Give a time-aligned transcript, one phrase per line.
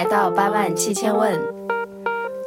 [0.00, 1.38] 来到八万七千问。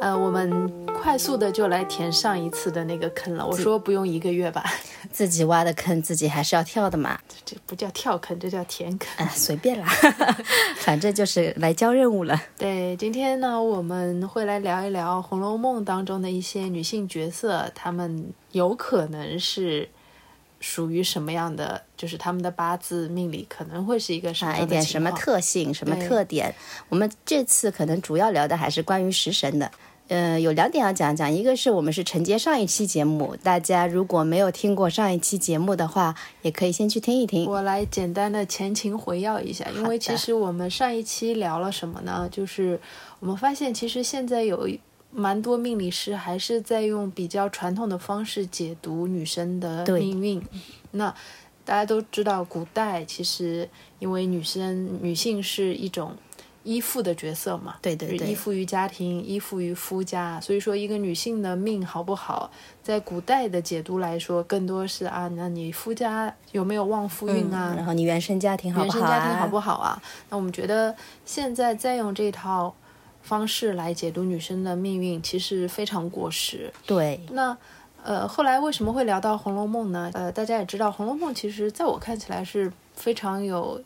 [0.00, 3.46] 呃，我们快速的就来填上一次的那个坑了。
[3.46, 4.64] 我说不用一个月吧，
[5.12, 7.16] 自己挖的坑自己还是要跳的嘛。
[7.44, 9.08] 这不叫跳坑，这叫填坑。
[9.18, 9.86] 哎，随便啦，
[10.78, 12.36] 反正就是来交任务了。
[12.58, 19.88] 对，今天呢，我们会来聊一聊《红楼梦》当中的一些女性角色，她们有可能是
[20.64, 26.54] 属于什么样的，就是他们的八字命理可能会是一个什么啊，样的一点什么特性、什么特点？
[26.88, 29.70] 我们这次可能主要聊的还是关于食神的。
[30.08, 37.46] 呃，有两点要讲讲，一个是我们是承接上一期节目，大家如果没有听过上一期节目的话，也可以先去听一听。
[37.46, 42.26] 我来简单的前情回要一下，因为其实我们上一期聊了什么呢？
[42.30, 42.80] 就是
[43.20, 44.66] 我们发现，其实现在有
[45.14, 50.42] 蛮多命理师还是在用比较传统的方式解读女生的命运。
[50.90, 51.14] 那
[51.64, 53.68] 大家都知道，古代其实
[54.00, 56.14] 因为女生女性是一种
[56.62, 62.50] 依附的角色嘛，对对对依附于家庭，依附于夫家，所以说一个女性的命好不好，
[62.82, 67.74] 在古代的解读来说，更多是啊，那你夫家有没有旺夫运啊？
[67.76, 69.00] 然后你原生家庭好不好啊？
[69.00, 70.02] 原生家庭好不好啊？
[70.30, 70.94] 那我们觉得
[71.24, 72.74] 现在再用这套
[73.24, 76.72] 方式来解读女生的命运，其实非常过时。
[76.86, 77.56] 对，那
[78.04, 80.10] 呃，后来为什么会聊到《红楼梦》呢？
[80.14, 83.82] 呃，大家也知道，《红楼梦》其实在我看起来是非常有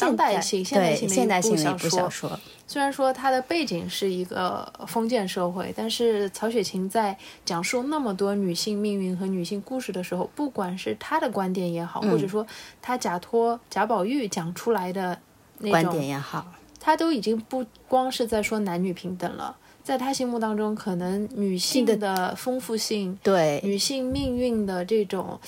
[0.00, 2.38] 当代性、现代性的现代性的一一部小说。
[2.68, 12.46] 虽然说它的背景是一个封建社会，但是曹雪芹在讲述那么多女性命运和女性故事的时候，不管是他的观点也好，嗯或者说
[12.82, 15.16] 他假托贾宝玉讲出来的
[15.58, 16.44] 那观点，也好，
[16.86, 25.40] 他都已经不光是在说男女平等了，在他心目当中，可能女性的丰富性、对女性命运的这种。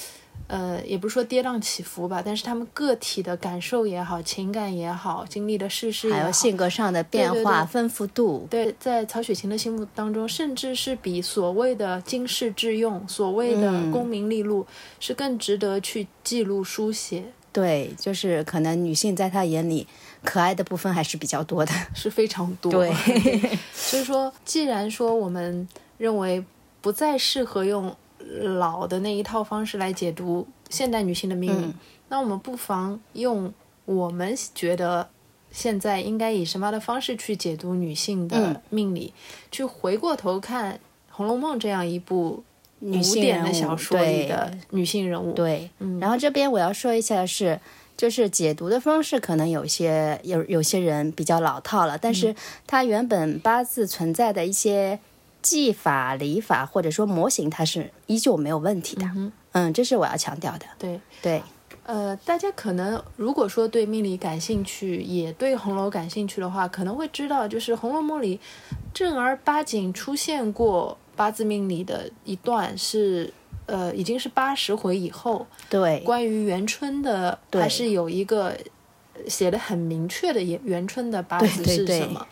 [0.48, 8.46] 呃，也不是说跌宕起伏吧，但是他们个体的感受也好，情感也好，经历的世事也好，还有性格上的变化、对丰富度。
[8.48, 14.66] 对，在曹雪芹的心目当中，甚至是比所谓的经世致用、所谓的嗯功名利禄，
[14.98, 19.86] 是更值得去记录书写，对，就是可能女性在他眼里
[20.28, 21.72] 可爱的部分还是比较多的。
[21.94, 22.70] 是非常多。
[22.70, 22.92] 对
[23.72, 25.66] 所以说，既然说我们
[25.96, 26.44] 认为
[26.82, 27.94] 不再适合用
[28.60, 31.74] 老的那一套方式来解读现代女性的命运，嗯
[32.10, 33.52] 那我们不妨用
[33.84, 35.08] 我们觉得
[35.50, 39.12] 现在应该以什么样的方式去解读女性的嗯命理，
[39.50, 40.74] 去回过头看
[41.10, 42.42] 《红楼梦》这样一部
[42.80, 45.32] 古典的小说里的女性人物。
[45.32, 47.58] 对，嗯然后这边我要说一下的是，
[47.98, 55.00] 就是解读的方式可能有些有有些人比较老套了，但嗯是它原本八字存在的一些
[55.42, 59.06] 技法、理法或者说模型，它是依旧没有问题的。
[59.08, 60.66] 哼嗯，这是我要强调的。
[60.78, 61.42] 对，对，
[61.82, 68.38] 呃，大家可能如果说对命理感兴趣，也对红楼感兴趣的话，可能会知道，就是《红楼梦》里
[68.94, 73.32] 正儿八经出现过八字命理的一段是，
[73.68, 78.56] 呃，已经是八十回以后，对，关于元春的，对还是有一个
[79.14, 82.26] 呃写的很明确的元元春的八字是什么。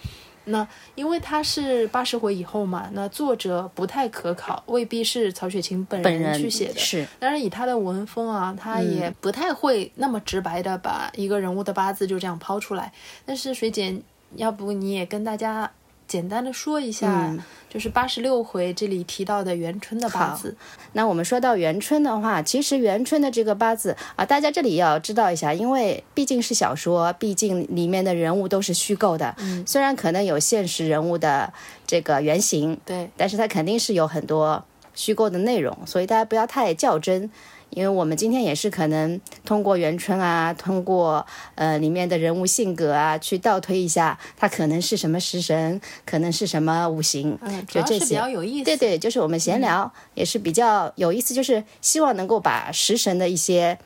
[0.48, 6.78] 那因为他是八十回以后嘛，那作者不太可考，未必是曹雪芹本人本人去写的。
[6.78, 12.92] 是当然，以他的文风啊，他也不太会那么直白的把一个人物的八字就这样抛出来。
[13.24, 14.00] 但是水姐，
[14.36, 15.68] 要不你也跟大家
[16.06, 20.56] 简单的说一下，嗯就是八十六回这里提到的元春的八好字。
[20.92, 31.52] 那我们说到元春的话，其实元春的这个八字啊，大家这里要知道一下，因为毕竟是小说，毕竟里面的人物都是虚构的，嗯虽然可能有现实人物的
[31.86, 37.30] 这个原型，对，但是它肯定是有很多虚构的内容，所以大家不要太较真。
[37.70, 47.38] 因为我们今天也是可能通过元春啊，通过呃里面的人物性格啊，去倒推一下，他可能是什么食神，可能是什么五行，
[47.68, 48.14] 就这要是比些。
[48.14, 48.64] 较有意思。
[48.64, 53.76] 对对，就是我们闲聊、也是比较有意思，就是希望能够把食神的一些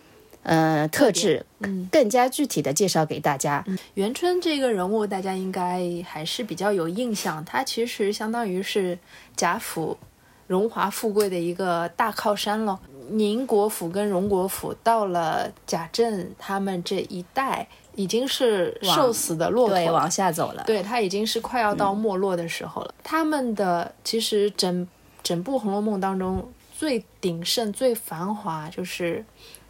[0.45, 3.65] 呃特质，嗯，更加具体的介绍给大家。
[3.95, 7.45] 元春这个人物，大家应该还是比较有印象。
[7.45, 8.97] 他其实相当于是
[9.35, 9.99] 贾府
[10.47, 12.79] 荣华富贵的一个大靠山咯。
[13.11, 20.63] 宁国府跟荣国府到了贾政他们这一代，已经是瘦死的骆驼对，往下走了。
[20.67, 22.95] 对，他已经是快要到没落的时候了。
[23.03, 24.87] 他们的其实整
[25.23, 29.25] 整部《红楼梦》当中最鼎盛、最繁华，就是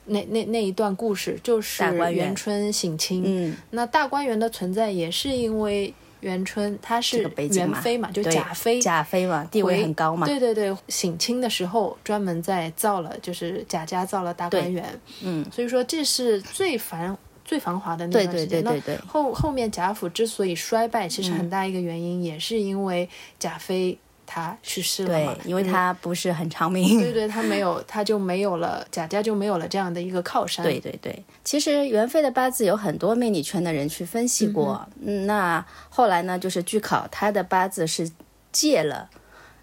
[0.05, 1.83] 那那那一段故事，就是
[2.13, 3.23] 元春省亲。
[3.25, 8.81] 嗯，那大观园的存在也是因为元春他是元妃嘛，就贾妃。
[8.81, 10.27] 贾妃嘛，地位很高嘛。
[10.27, 15.01] 对对对，省亲的时候专门在造了，就是贾家造了大观园。
[15.23, 18.63] 嗯，所以说这是最繁最繁华的那对段时间。
[18.63, 23.09] 对对对对那后后面贾府之所以衰败，其实很大一个原因也是因为
[23.39, 23.99] 贾妃
[24.33, 27.01] 她去世了嘛对，，因为他不是很长命。
[27.01, 30.65] 对对，他没有，他就没有了贾家就没有了这样的一个靠山。
[30.65, 38.09] 对对对，其实元妃的八字有很多命理圈的人去分析过，嗯那后来呢，就是据考他的八字是
[38.53, 39.11] 借了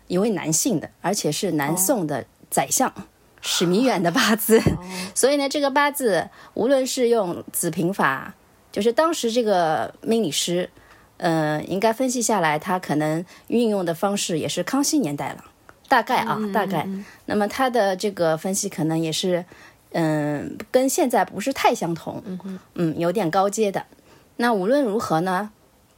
[0.07, 2.93] 一位男性的，而且是南宋的宰相。
[3.39, 4.61] 史弥远的八字，
[5.15, 8.33] 所以呢，这个八字无论是用子平法，
[8.71, 10.69] 就是当时这个命理师，
[11.17, 15.43] 呃，应该分析下来，它可能运用的方式也是康熙年代了，
[15.87, 16.87] 大概啊，大概。
[17.25, 19.43] 那么它的这个分析可能也是，
[19.91, 22.21] 嗯，跟现在不是太相同，
[22.75, 23.85] 嗯有点高阶的。
[24.37, 25.51] 那无论如何呢，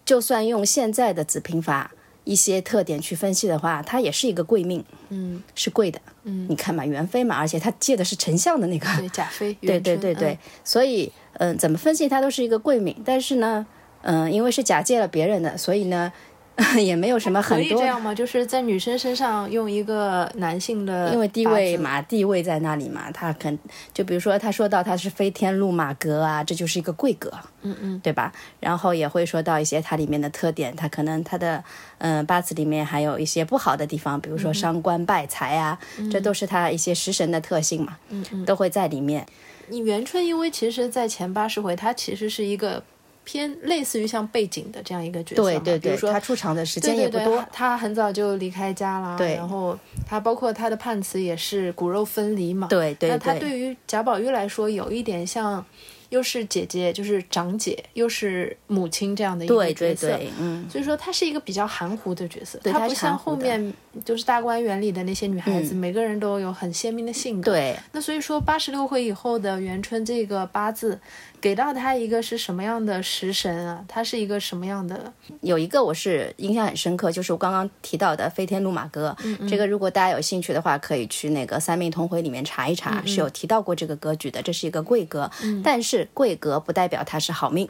[0.05, 1.91] 就算用现在的子平法
[2.23, 5.43] 一些特点去分析的话，它也是一个贵命，嗯。
[5.55, 5.99] 是贵的。
[6.23, 13.65] 嗯，你看嘛，元妃嘛，而且他借的是丞相的那个，对贾妃， 对对对对，，所以嗯、怎么分析它都是一个贵命，但是呢，
[14.01, 16.11] 嗯、因为是假借了别人的，所以呢，
[16.77, 18.13] 也没有什么很多以这样吗？
[18.13, 23.57] 就是在女生身上用一个男性的，因为地位，嘛，地位在那里嘛，他肯
[23.93, 27.31] 就比如说他说到他是飞天路马格啊，这就是一个贵格，
[27.61, 28.31] 嗯嗯，对吧？
[28.59, 31.63] 然后也会说到一些它里面的特点，它可能它的
[31.99, 35.79] 嗯、呃八字里面还有一些不好的地方，比如说伤官败财啊，
[36.11, 39.25] 这都是他一些食神的特性嘛，嗯嗯，都会在里面。
[39.69, 42.83] 你元春，因为其实，在前八十回，它其实是一个
[43.23, 49.77] 偏类似于像背景的这样一个角色嘛，对对对，比如说他出场的时间也不多他，他很早就离开家了，对然后
[50.07, 53.41] 他包括他的判词也是骨肉分离嘛，对对那他对。
[53.41, 55.63] 对于贾宝玉来说，有一点像，
[56.09, 60.07] 又是姐姐，就是长姐，又是母亲这样的一个对角色。
[60.07, 60.67] 对对，嗯。
[60.69, 63.73] 所以说，她是一个比较含糊的角色，她她不像后面
[64.03, 70.99] 就是大观园里的那些女孩子，每个人都有很鲜明的性格。，对，那所以说八十六回以后的元春这个八字，
[71.39, 73.83] 给到她一个是什么样的食神啊？
[73.87, 75.11] 她是一个什么样的？
[75.41, 79.15] 有一个我是印象很深刻，就是我刚刚提到的飞天禄马歌。
[79.23, 84.41] 嗯这个如果大家有兴趣的话，可以去那个《三命通会》里面查一查，嗯是有提到过这个歌剧的。
[84.41, 85.29] 这是一个贵格，
[85.63, 87.67] 但是贵格不代表他是好命，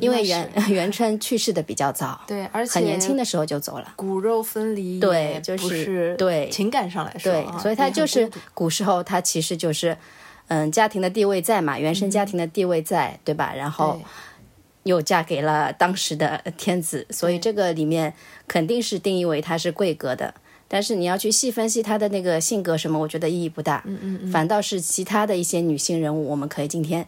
[0.00, 3.92] 因为元 元春去世的比较早，对，而且很年轻的时候就走了。
[3.96, 9.96] 骨肉分离，对就是对情感上来说对啊，所以他就是古时候他其实就是，
[10.48, 13.52] 嗯，家庭的地位在嘛，原生家庭的地位在，对吧？
[13.54, 14.00] 然后
[14.84, 18.14] 又嫁给了当时的天子，所以这个里面
[18.46, 20.34] 肯定是定义为她是贵格的。
[20.70, 23.82] 但是你要去细分析她的那个性格什么，我觉得意义不大。
[23.86, 24.30] 嗯嗯嗯。
[24.30, 27.06] 反倒是其他的一些女性人物，我们可以今天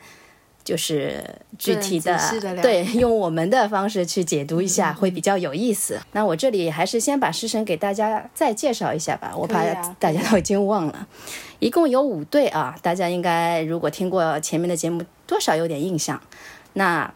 [0.63, 1.25] 就是
[1.59, 2.19] 具体的
[2.63, 6.01] 对， 用我们的方式去解读一下，会比较有意思。
[6.13, 9.65] 那我这里还是先把食神给大家再介绍一下吧，我怕
[9.99, 11.09] 大家都已经忘了。
[11.59, 16.21] 一共有五对啊，大家应该如果听过前面的节目，多少有点印象。
[16.75, 17.13] 那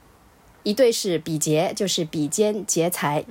[0.64, 3.24] 一对是比劫，就是比肩劫财，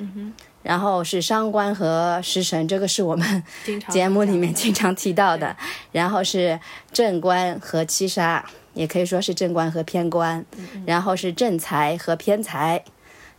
[0.62, 3.44] 然后是伤官和食神，这个是我们
[3.90, 5.56] 节目里面经常提到的。
[5.92, 6.60] 然后是
[6.92, 8.44] 正官和七杀，
[8.74, 10.46] 也可以说是正官和偏官。
[10.86, 12.84] 然后是正财和偏财，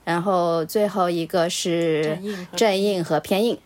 [0.04, 2.18] 然后最后一个是
[2.56, 3.58] 正印和偏印，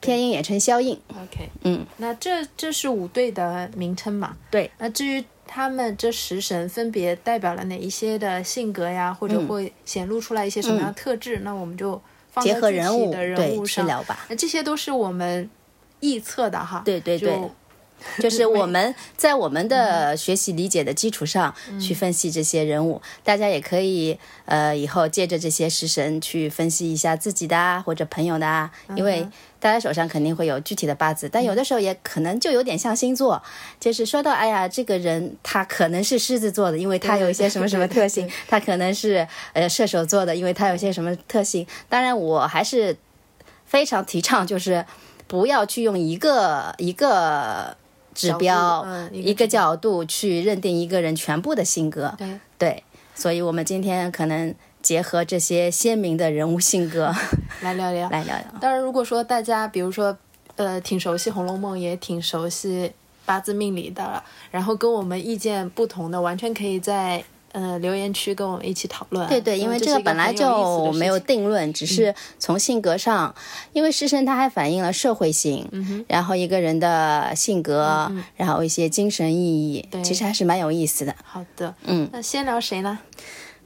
[0.00, 0.98] 偏印也称消印。
[1.10, 4.36] OK，嗯，那这这是五对的名称嘛？
[4.50, 4.70] 对。
[4.78, 12.00] 那至于他们这十神分别代表了哪一些的性格呀，或者会显露出来一些什么样的特质，那我们就
[12.40, 13.86] 结合人物体的人物上。
[13.86, 14.26] 聊吧。
[14.28, 15.48] 那这些都是我们
[16.00, 16.82] 臆测的哈。
[16.84, 17.50] 对对对就
[18.20, 29.28] 就是我们在我们的学习理解的基础上去分析这些人物，大家也可以呃以后借着这些食神去分析一下自己的啊或者朋友的啊，因为
[29.60, 33.42] 大家手上肯定会有具体的八字，但有的时候也可能就有点像星座，
[33.80, 41.66] 就是说到哎呀这个人他可能是狮子座的，因为他有一些什么什么特性，他可能是呃射手座的，因为他有一些什么特性。
[41.88, 42.96] 当然我还是
[43.66, 44.86] 非常提倡就是
[45.26, 47.76] 不要去用一个一个。
[48.18, 52.82] 指标、嗯一个角度去认定一个人全部的性格，对对，
[53.14, 57.14] 所以我们今天可能结合这些鲜明的人物性格
[57.62, 58.08] 来聊聊。
[58.10, 58.44] 来聊聊。
[58.60, 60.16] 当然，如果说大家比如说
[60.56, 62.92] 呃挺熟悉《红楼梦》，也挺熟悉
[63.24, 67.22] 八字命理的，然后跟我们意见不同的，完全可以在
[67.52, 69.26] 呃留言区跟我们一起讨论。
[69.28, 71.38] 对对，因为这这个本来就没有定。
[71.48, 73.34] 论，只是从性格上，
[73.72, 75.66] 因为师生它还反映了社会性，
[76.06, 81.14] 然后一个人的性格，然后一些精神意义，其实还是蛮有意思的。
[81.24, 82.98] 好的，嗯，那先聊谁呢？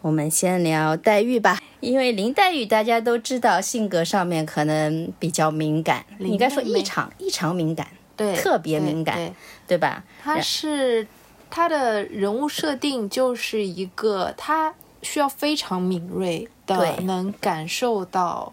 [0.00, 7.86] 我们先聊黛玉吧，因为林黛玉大家都知道，性格上面可能比较敏感，应该说异常异常敏感，
[8.16, 9.32] 对，特别敏感对
[9.66, 10.04] 对吧？
[10.22, 11.06] 她是
[11.54, 18.50] 他的人物设定就是一个他需要非常敏锐的能感受到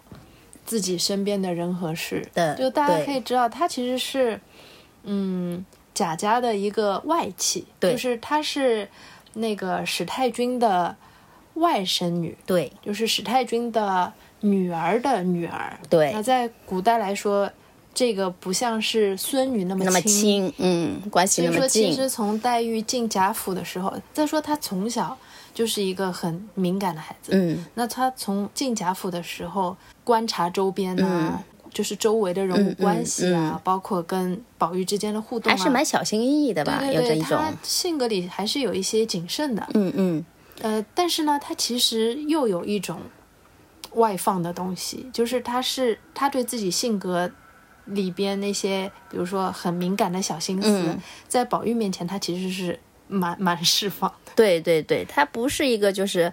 [0.66, 2.28] 自己身边的人和事。
[2.34, 2.54] 对。
[2.58, 4.38] 就大家可以知道，他其实是
[5.04, 7.94] 嗯贾家的一个外戚，对。
[7.94, 8.90] 就是他是
[9.36, 10.94] 那个史太君的
[11.54, 12.70] 外甥女，对。
[12.82, 15.80] 就是史太君的女儿的女儿。
[15.90, 16.12] 对。
[16.12, 17.50] 那在古代来说，
[17.94, 25.18] 这个不像是孙女那么那么亲，嗯，关系那么所以说，其，实从黛玉进贾府的时候，再说她从小
[25.54, 27.32] 就是一个很敏感的孩子。
[27.34, 31.44] 嗯，那她从进贾府的时候，观察周边啊，
[31.74, 33.62] 就是周围的人物关系啊，嗯。
[33.64, 39.68] 包括跟宝玉之间的互动啊，还是蛮小心翼翼的吧，对对对，有着一种，她性格里还是有一些谨慎的。
[39.74, 40.26] 嗯嗯，
[40.62, 43.02] 呃，但是呢，她其实又有一种
[43.96, 47.30] 外放的东西，就是她是她对自己性格
[47.90, 54.32] 里边那些，比如说很敏感的小心思，嗯在宝玉面前，他其实是蛮蛮释放的。
[54.36, 56.32] 对对对，他不是一个就是。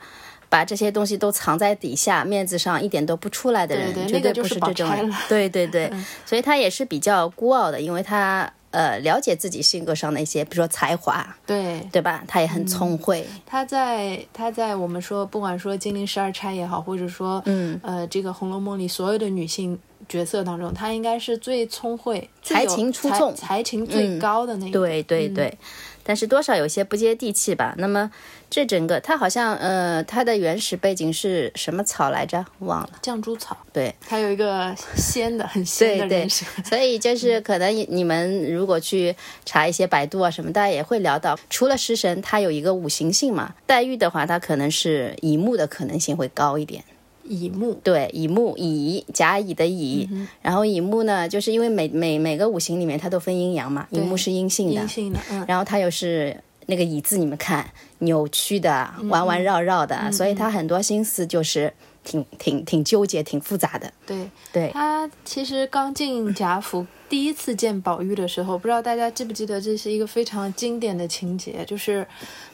[0.49, 5.13] 把这些东西都藏在底下，面子上一点都不出来的人，对对绝那个就是这种人。
[5.29, 5.91] 对对对，
[6.25, 12.23] 所以他也是比较孤傲的，因为他呃了解自己性格上的一些，比如说才华，对，对吧？
[12.29, 19.77] 他也很聪慧，他在他在我们说，不管说金陵十二钗也好，或者说嗯呃这个《红楼梦》里所有的女性
[20.09, 24.79] 角色当中，他应该是最聪慧、才情出众才情最高的那一个。
[24.79, 25.59] 对对对，
[26.03, 27.75] 但是多少有些不接地气吧。
[27.79, 28.11] 那么
[28.49, 32.45] 这整个他好像呃，他的原始背景是什么草来着？
[32.61, 32.91] 忘了。
[33.03, 36.29] 绛珠草，对还有一个仙的很仙的对对。
[36.65, 43.55] 所以就是可能你们如果去查一些百度啊什么，大家也会聊到，除了食神，它有一个五行性嘛。
[43.67, 46.85] 黛玉的话，它可能是乙木的可能性会高一点。
[47.29, 50.09] 乙木，对，乙木乙甲乙的乙，
[50.43, 57.69] 然后乙木呢，就是因为每每每个五行里面它都分阴阳嘛，乙木是阴性的，阴性的，嗯，然后它又是那个乙字，你们看
[57.99, 61.73] 扭曲的、弯弯绕绕的，所以他很多心思就是
[62.05, 63.93] 挺挺挺纠结、挺复杂的。
[64.07, 64.29] 对。
[64.53, 72.07] 对，他其实刚进贾府，第一次见宝玉的时候，不知道大家记不记得，这是一个非常经典的情节，就是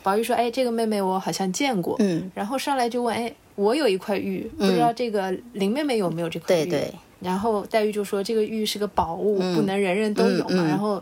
[0.02, 10.65] 宝玉说：“哎，这个妹妹我好像见过。”嗯，然后上来就问：“哎，我有一块玉，不知道这个林妹妹有没有这块玉？”对对然后黛玉就说：“这个玉是个宝物，不能人人都有嘛。
[10.67, 11.01] 然后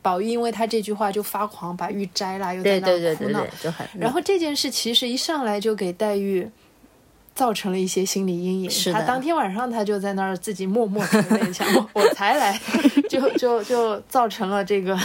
[0.00, 3.40] 宝玉因为他这句话就发狂，把玉摘了，又在那儿哭闹。
[3.40, 3.86] 对对对对，就很。
[3.98, 6.48] 然后这件事其实一上来就给黛玉
[7.38, 8.68] 造成了一些心理阴影。
[8.68, 12.60] 是的她当天晚上他就在那儿自己默默承认一下，我 我才来，
[13.08, 14.98] 就就就造成了这个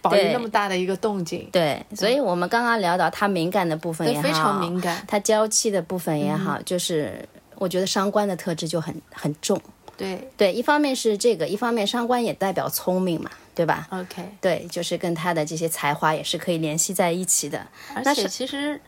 [0.00, 5.04] 宝玉对那么大的一个动静，对，所以我们刚刚聊到他敏感的部分也好，非常敏感。
[5.06, 7.22] 他娇气的部分也嗯好，就是
[7.56, 9.60] 我觉得伤官的特质就很很重。
[9.94, 14.26] 对对，一方面是这个，一方面伤官也代表聪明嘛，对吧？，OK。
[14.40, 17.64] 对，就是跟他的这些才华也是可以联系在一起的。
[17.94, 18.80] 而且其实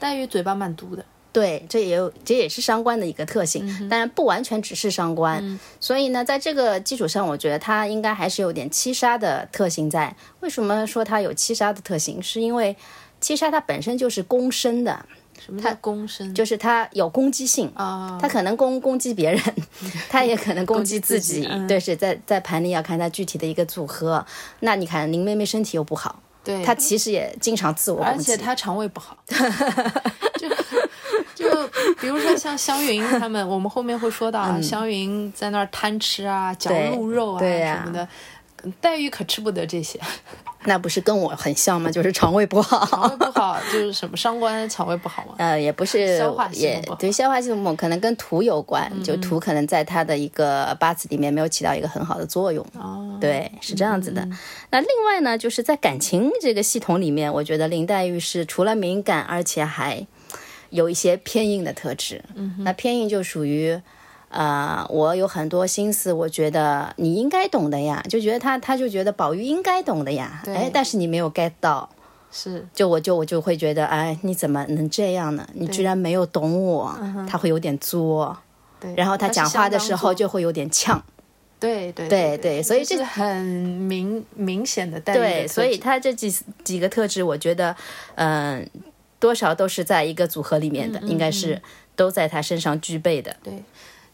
[0.00, 5.58] 黛玉嘴巴蛮毒的，对，这也有，这也是伤官的一个特性，嗯当然不完全只是伤官。
[5.80, 10.14] 所以呢，在这个基础上，我觉得他应该还是有点七杀的特性在。
[10.40, 12.22] 为什么说他有七杀的特性？
[12.22, 12.76] 是因为
[13.20, 15.06] 七杀它本身就是攻身的，
[15.38, 16.34] 什么叫攻身？
[16.34, 17.70] 就是它有攻击性。
[17.74, 19.40] 啊，他 可能攻攻击别人，
[20.10, 21.34] 他也可能攻击自己。
[21.34, 24.26] 自己嗯对，是在在盘里要看他具体的一个组合。
[24.60, 28.24] 那你看林妹妹身体又不好，对，她其实也经常自我而攻击。
[28.32, 29.16] 且她肠胃不好，
[30.36, 30.48] 就
[31.52, 38.08] 就比如说像湘云 他们，我们后面会说到啊，湘云在那儿贪吃啊，嚼鹿肉啊什么的，
[38.80, 39.98] 黛玉可吃不得这些，
[40.64, 41.90] 那不是跟我很像吗？
[41.90, 42.86] 就是肠胃不好。
[42.86, 45.34] 肠胃不好就是什么伤官肠胃不好吗。
[45.38, 52.64] 呃，也不是，消化也对消化系统可能跟土有关，就土可能在他的一个八字里面没有起到一个很好的作用。
[52.78, 54.28] 哦，对，是这样子嗯的。
[54.70, 60.06] 那另外呢，就是在感情这个系统里面，我觉得林黛玉是除了敏感，而且还
[60.72, 62.20] 有一些偏硬的特质。
[62.34, 63.80] 嗯、那偏硬就属于。
[64.34, 70.56] 呃，我有很多心思，我觉得你应该懂的呀，就觉得他，他就觉得宝玉应该懂的呀，对。
[70.56, 71.86] 哎，但是你没有 get 到，
[72.30, 72.66] 是。
[72.72, 75.46] 就我就我就会觉得，哎，你怎么能这样呢？
[75.52, 76.98] 你居然没有懂我，
[77.28, 78.34] 他会有点作，
[78.80, 78.94] 对。
[78.96, 81.04] 然后他讲话的时候就会有点呛，
[81.60, 87.76] 对对对对对所以这是很明明显的带对，所以他这几几个特质，我觉得，
[88.14, 88.66] 嗯、
[89.22, 91.62] 多少都是在一个组合里面的，应该是
[91.94, 93.36] 都在他身上具备的。
[93.40, 93.62] 对，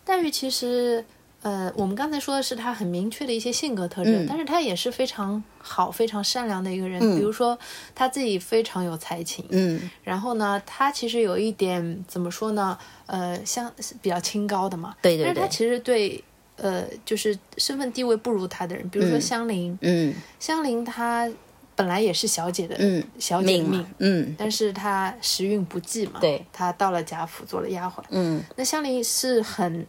[0.04, 1.02] 黛玉其实，
[1.40, 7.00] 呃，我们刚才说的是他很明确的一些性格特征，但是他也是非常好、非常善良的一个人。
[7.16, 7.58] 比如说，
[7.94, 12.76] 他自己非常有才情，嗯，然后呢，他其实有一点怎么说呢？
[13.06, 16.22] 呃，像是比较清高的嘛，对对对，但是他其实对。
[16.60, 21.30] 呃，就是身份地位不如他的人，比如说香菱，嗯香菱她
[21.78, 24.34] 本来也是小姐的，嗯，小姐的命，嗯。
[24.36, 28.02] 但是她时运不济嘛，对，她到了贾府做了丫鬟。
[28.10, 28.42] 嗯。
[28.56, 29.86] 那香菱是很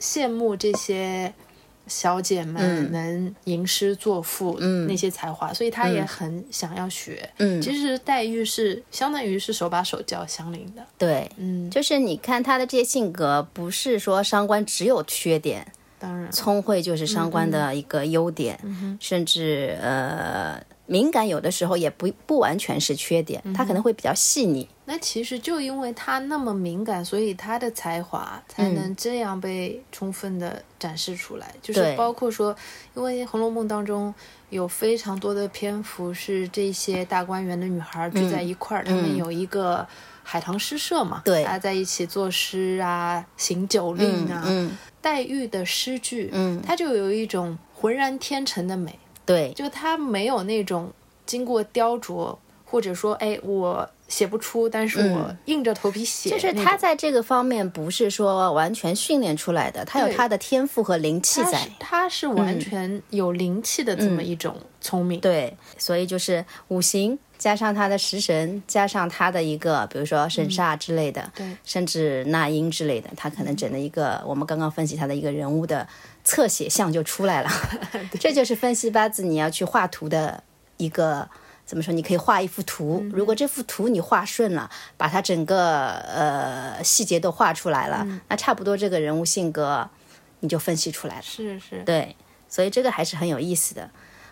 [0.00, 1.30] 羡慕这些
[1.86, 2.90] 小姐们嗯。
[2.90, 4.86] 能吟诗作赋，嗯。
[4.88, 7.28] 那些才华，所以她也很想要学。
[7.36, 18.58] 嗯，其实黛玉是相当于是手把手教香菱的，对，嗯，就是你看她的这些性格，不是说伤官只有缺点，当然，聪慧就是伤官的一个优点，
[18.98, 24.68] 甚至呃敏感有的时候也不不完全是缺点，他可能会比较细腻。
[24.84, 31.52] 那其实就因为她那么敏感，所以她的才华才能这样被充分的展示出来。
[31.60, 32.54] 就是包括说，
[32.94, 34.14] 因为《红楼梦》当中
[34.48, 39.84] 有非常多的篇幅是这些大观园的女孩聚在一块儿，她们有一个
[40.22, 44.44] 海棠诗社嘛，对大家在一起作诗啊、行酒令啊。
[44.46, 44.70] 嗯，
[45.02, 50.90] 黛玉的诗句，嗯她就有一种浑然天成的美，对，就它没有那种
[51.26, 62.16] 经过雕琢，或者说，哎，我写不出，但是我硬着头皮写，嗯就是他在这个方面不是说完全训练出来的，他有他的天赋和灵气在他是。
[62.16, 75.86] 是完全有灵气的这么一种聪明，对，所以就是五行加上他的食神，加上他的一个，比如说神煞之类的，对甚至纳音之类的，他可能整的一个，我们刚刚分析他的一个人物的
[76.26, 77.48] 侧写像就出来了。
[78.20, 80.44] 这就是分析八字你要去画图的
[80.76, 81.30] 一个。
[81.64, 81.92] 怎么说？
[81.92, 89.90] 你可以画一幅图，如果这幅图你画顺了，把它整个呃细节都画出来了，那差不多这个人物性格
[90.38, 91.22] 你就分析出来了。
[91.22, 92.14] 是是，对，
[92.48, 93.90] 所以这个还是很有意思的。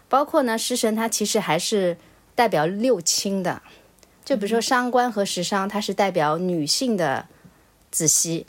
[0.09, 1.97] 包括呢，食神它其实还是
[2.37, 3.61] 代表六亲的，
[4.25, 7.27] 就比如说伤官和食伤，它是代表女性的
[7.91, 8.47] 子息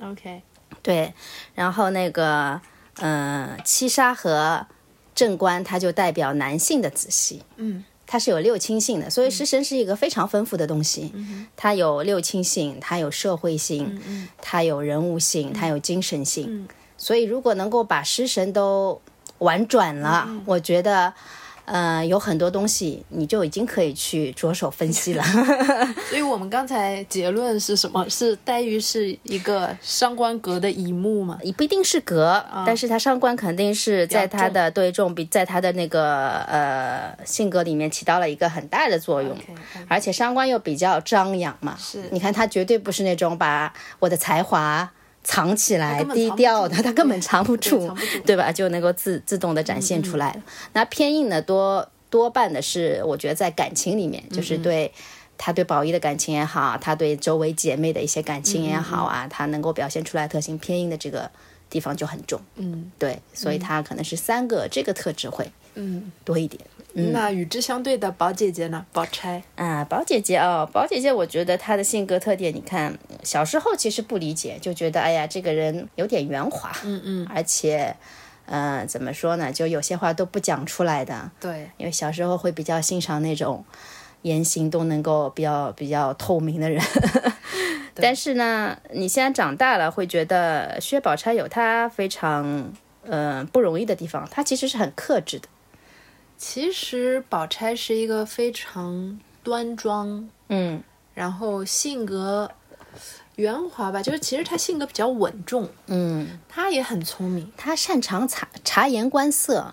[0.00, 0.42] ，OK，
[0.82, 1.14] 对，
[1.54, 2.60] 然后那个
[2.96, 4.66] 呃七杀和
[5.14, 7.42] 正官，它就代表男性的子系。
[7.56, 11.14] 嗯，它是有六亲性的，所以食神是一个非常丰富的东西。
[11.56, 16.68] 它有六亲性，它有社会性，它有人物性，它有精神性。
[16.98, 19.00] 所以如果能够把食神都
[19.38, 21.14] 玩转了，我觉得。
[21.64, 25.22] 呃，有很多东西你就已经可以去着手分析了。
[26.10, 28.08] 所以我们刚才结论是什么？
[28.10, 31.38] 是黛玉是一个伤官格的一木嘛？
[31.42, 39.36] 也不一定是格，但是他伤官肯定是在他的对重比，在他的那个呃性格里面起到了一个很大的作用。
[39.88, 44.90] 而且伤官又比较张扬嘛，是你看他绝对不是那种把我的才华
[45.24, 47.94] 藏起来低调的，住他根本藏不住，
[48.26, 48.50] 对吧？
[48.52, 50.42] 就能够自自动的展现出来了。
[50.72, 54.92] 那偏硬的，多多半的是我觉得在感情里面，就是对。
[55.38, 61.28] 他对宝玉的感情也好，他对周围姐妹的一些感情也好啊，他能够表现出来特性偏硬的这个
[61.68, 62.40] 地方就很重。
[62.54, 66.62] 嗯对，所以他可能是三个这个特质会嗯，多一点。
[66.94, 68.84] 那与之相对的宝姐姐呢？
[68.92, 77.96] 宝钗，啊，宝姐姐哦，宝姐姐，我觉得她的性格特点，你看小时候其实不理解，就觉得哎呀，这个人有点圆滑，嗯嗯，而且，
[78.46, 83.64] 呃，怎么说呢，就有些话都不讲出来的，对，因为小时候会比较欣赏那种
[84.22, 86.82] 言行都能够比较比较透明的人。
[87.94, 92.72] 但是呢，你现在长大了，会觉得薛宝钗有她非常
[93.04, 95.48] 呃不容易的地方，她其实是很克制的。
[96.42, 100.82] 其实宝钗是一个非常端庄，嗯。
[101.14, 102.50] 然后性格
[103.36, 109.72] 圆滑吧，就是其实她性格比较稳重，嗯，她也很聪明，她擅长察察言观色，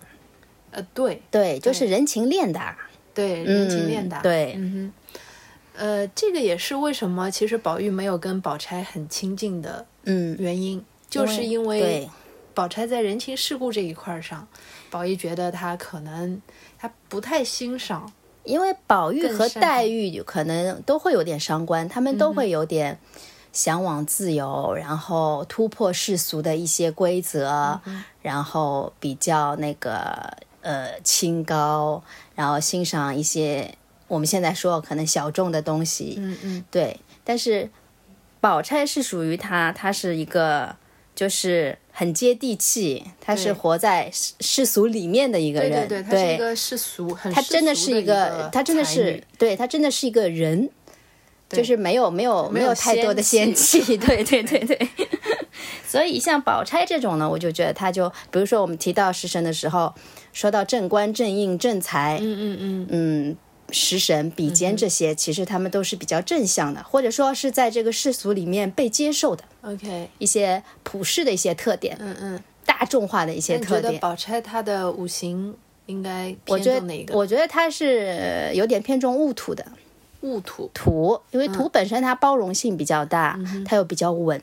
[0.70, 1.24] 呃，对。
[1.32, 2.78] 对，就是人情练达。
[3.16, 4.54] 对，人情练达，嗯对。
[4.56, 5.20] 嗯哼，
[5.76, 12.10] 呃，这个也是为什么其实宝玉没有跟宝钗很亲近的嗯，原因，就是因为对
[12.60, 14.46] 宝钗在人情世故这一块儿上，
[14.90, 16.42] 宝玉觉得她可能
[16.78, 18.12] 她不太欣赏，
[18.44, 23.00] 因为宝玉和黛玉可能都会有点伤官，他们都会有点
[23.54, 27.80] 向往自由，然后突破世俗的一些规则，
[28.22, 32.04] 然后比较那个呃清高，
[32.36, 33.74] 然后欣赏一些
[34.10, 37.00] 我们现在说可能小众的东西，嗯嗯，对。
[37.24, 37.70] 但是
[38.42, 40.76] 宝钗是属于她，她是一个。
[41.20, 50.70] 就是很接地气，他是活在世世俗里面的一个人，对对对，她是一个世俗，很他真的是一个个，他真的是，对他真的是一个人，
[51.50, 54.90] 就是没有没有没有有太多的仙仙气，对对对对。
[55.86, 59.94] 所以像宝钗这种呢，我就觉得他就，比如说我们提到食神的时候，
[60.32, 63.38] 说到正官、正印、正财，嗯嗯嗯，嗯，
[63.72, 74.00] 食神、比肩这些，其实他们都是比较正向的，或者说是在这个世俗里面被接受的 OK，一些普世的一些特点，嗯嗯，大众化的一些特点。
[74.00, 75.56] 宝钗她的五行
[75.86, 77.18] 应该偏重哪个？
[77.18, 79.66] 我觉得她是有点偏重戊土的。
[80.22, 84.42] 戊土，土，因为土本身它包容性比较大，它又比较稳。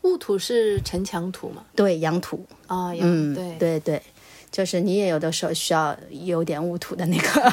[0.00, 1.62] 戊土是城墙土嘛？
[1.76, 3.54] 对，阳土，啊，有嗯，对。
[3.58, 4.02] 对对，
[4.50, 7.52] 就是你也有的时候需要有点戊土的那个，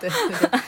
[0.00, 0.60] 对对对，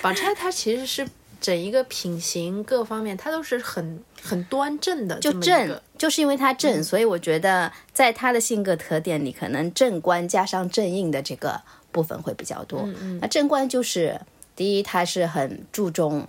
[0.00, 1.08] 宝钗她其实是
[1.40, 6.56] 整一个品行各方面，她都是很很端正的，就正，就是因为他嗯。
[6.56, 11.60] 正，所以我觉得在她的性格特点里，可能正官加上正印的这个
[11.92, 12.82] 部分会比较多。
[12.84, 14.20] 嗯那正官就是
[14.54, 16.26] 第一，他是很注重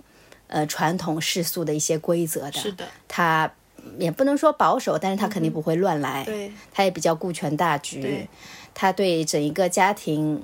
[0.48, 3.50] 呃传统世俗的一些规则的，是的，他
[3.98, 6.26] 也不能说保守，但是他肯定不会乱来，
[6.72, 8.28] 他也比较顾全大局对，
[8.74, 10.42] 他对整一个家庭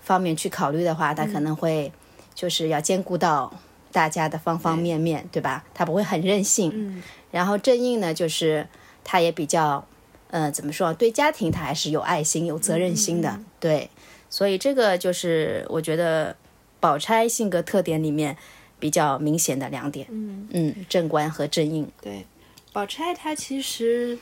[0.00, 1.92] 方面去考虑的话，他嗯可能会
[2.34, 3.52] 就是要兼顾到
[3.92, 5.64] 大家的方方面面，对吧？
[5.74, 6.70] 他不会很任性。
[6.74, 8.66] 嗯，然后正印呢，就是
[9.04, 9.86] 他也比较，
[10.30, 10.92] 呃，怎么说？
[10.94, 13.90] 对家庭他还是有爱心、有责任心的，嗯对。
[14.32, 16.36] 所以这个就是我觉得
[16.78, 18.36] 宝钗性格特点里面
[18.78, 20.06] 比较明显的两点。
[20.08, 21.90] 嗯嗯，正官和正印。
[22.00, 22.24] 对，
[22.72, 24.18] 宝钗她其实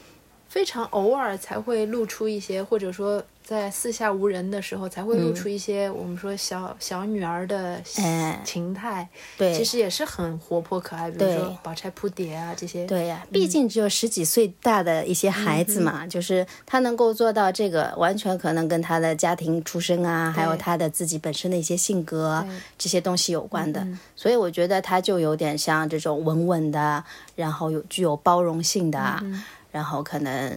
[0.48, 9.08] 非常偶尔才会露出一些，或者说在四下无人的时候才会露出一些我们说小小女儿的哎情态，
[9.38, 22.44] 对，其实也是很活泼可爱，比如说宝钗扑蝶啊这些，对呀、毕竟只有十几岁大的一些孩子嘛，就是他能够做到这个，完全可能跟他的家庭出身啊，还有他的自己本身的一些性格
[22.76, 23.82] 这些东西有关的。
[24.14, 27.02] 所以我觉得他就有点像这种稳稳的，
[27.34, 29.24] 然后有具有包容性的，啊
[29.72, 30.54] 然后可能。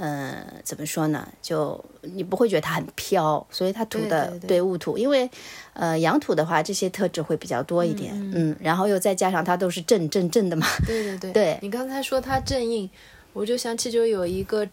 [0.00, 1.26] 呃，怎么说呢？
[1.42, 4.48] 就你不会觉得他很飘，所以他土的对对。
[4.48, 5.28] 对戊土，因为
[5.72, 11.58] 呃阳土的话，这些特质会比较多一点，嗯然后又再加上它都是正正正的嘛，对对对， 对。
[11.62, 12.88] 你刚才说他正印，
[13.32, 14.68] 我就想起就有一个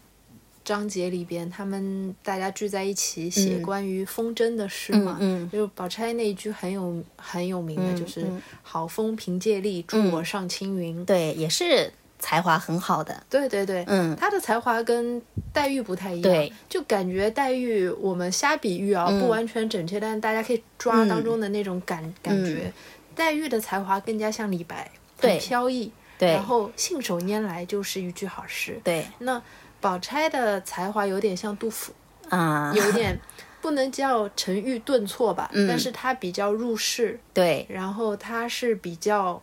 [0.64, 5.50] 章节里边，他们大家聚在一起写关于风筝的诗嘛，嗯。
[5.52, 13.24] 就是宝钗那一句很有很有名的，就是嗯“好风凭借力，助我上青云”对，也是才华很好的。
[13.30, 14.16] 对对对，嗯。
[14.16, 15.22] 他的才华跟
[15.54, 22.72] 黛玉不太一样，对，就感觉黛玉我们瞎比喻啊，不完全准确，但是大家可以抓当中的那种感、感觉。
[23.16, 25.40] 黛玉的才华更加像李白，很对。
[25.40, 26.34] 飘逸，对。
[26.34, 28.80] 然后信手拈来就是一句好诗。
[28.84, 29.06] 对。
[29.20, 29.42] 那
[29.80, 31.94] 宝钗的才华有点像杜甫，
[32.30, 33.18] 啊，有点
[33.62, 35.66] 不能叫沉郁顿挫吧，嗯。
[35.68, 37.66] 但是他比较入世，对。
[37.70, 39.42] 然后他是比较，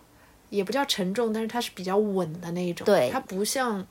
[0.53, 2.85] 也不叫沉重，但是它是比较稳的那一种。
[2.85, 3.85] 对她不像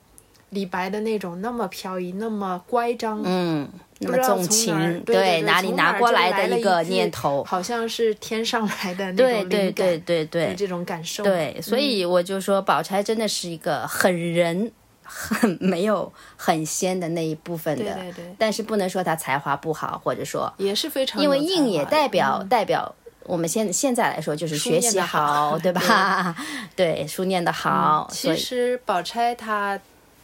[0.52, 3.19] 李白的那种那么飘逸，那么乖张。
[3.26, 3.67] 嗯，
[4.00, 7.43] 那么纵情，对对哪里拿过来的一个念头？
[7.43, 11.24] 好像是天上来的那种灵感，对对对对对这种感受。
[11.24, 14.71] 对，所以我就说，宝钗真的是一个很人、
[15.02, 22.93] 很没有很仙的那一部分的，对对对但是不能说她才华不好，或者说，也是非常因为硬也代表、嗯代表。
[23.24, 25.72] 我们现现在来说，就是学习好 对。
[25.72, 26.36] 吧？
[26.76, 29.80] 对，书念得好，所其实宝钗她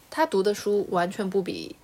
[0.09, 1.75] 她读的书完全不比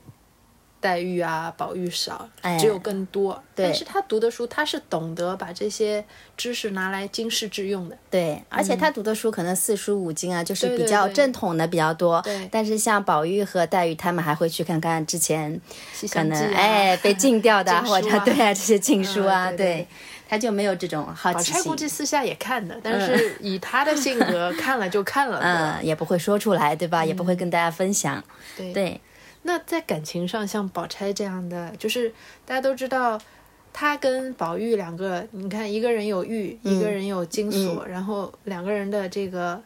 [0.81, 2.57] 黛玉啊、宝玉少，哎。
[2.57, 3.41] 只有更多。
[3.55, 3.67] 对。
[3.67, 6.03] 但是她读的书，她是懂得把这些
[6.35, 7.97] 知识拿来经世致用的。
[8.09, 12.21] 对，而且她读的书可能四书五经啊，就是比较正统的比较多。
[12.23, 12.49] 对。
[12.51, 15.61] 但是像宝玉和黛玉，他们还会去看看之前
[16.11, 19.65] 可能哎被禁掉的 啊，或者对啊这些禁书啊，嗯对。
[19.65, 19.87] 对
[20.33, 25.39] 他就没有这种好奇心宝钗估，计私下也看的，但是以他的性格， 看了就看了。
[25.39, 27.05] 嗯，也不会说出来，对吧？
[27.05, 28.23] 也不会跟大家分享。
[28.57, 28.99] 对对，
[29.43, 32.11] 那在感情上，像宝钗这样的，就是
[32.47, 33.21] 大家都知道，
[33.71, 39.61] 她跟宝玉两个，你看一个人有玉，嗯一个人有金锁，然后两个人的这个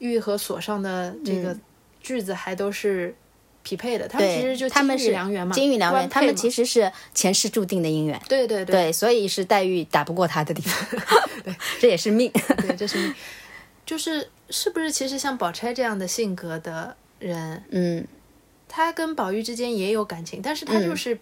[0.00, 1.56] 玉和锁上的这个
[2.00, 3.14] 句子还都是
[3.62, 4.06] 匹配的。
[4.08, 8.20] 他们其实就金他们是玉良缘嘛，金玉良缘，他们其实实是前世注定的姻缘。
[8.28, 11.00] 对对对对，所以是黛玉打不过他的地方，
[11.44, 12.30] 对， 这也是命。
[12.58, 13.14] 对，这是命
[13.84, 18.06] 就是是不是其实像宝钗这样的性格的人，嗯
[18.68, 21.18] 他跟宝玉之间也有感情，但是他就是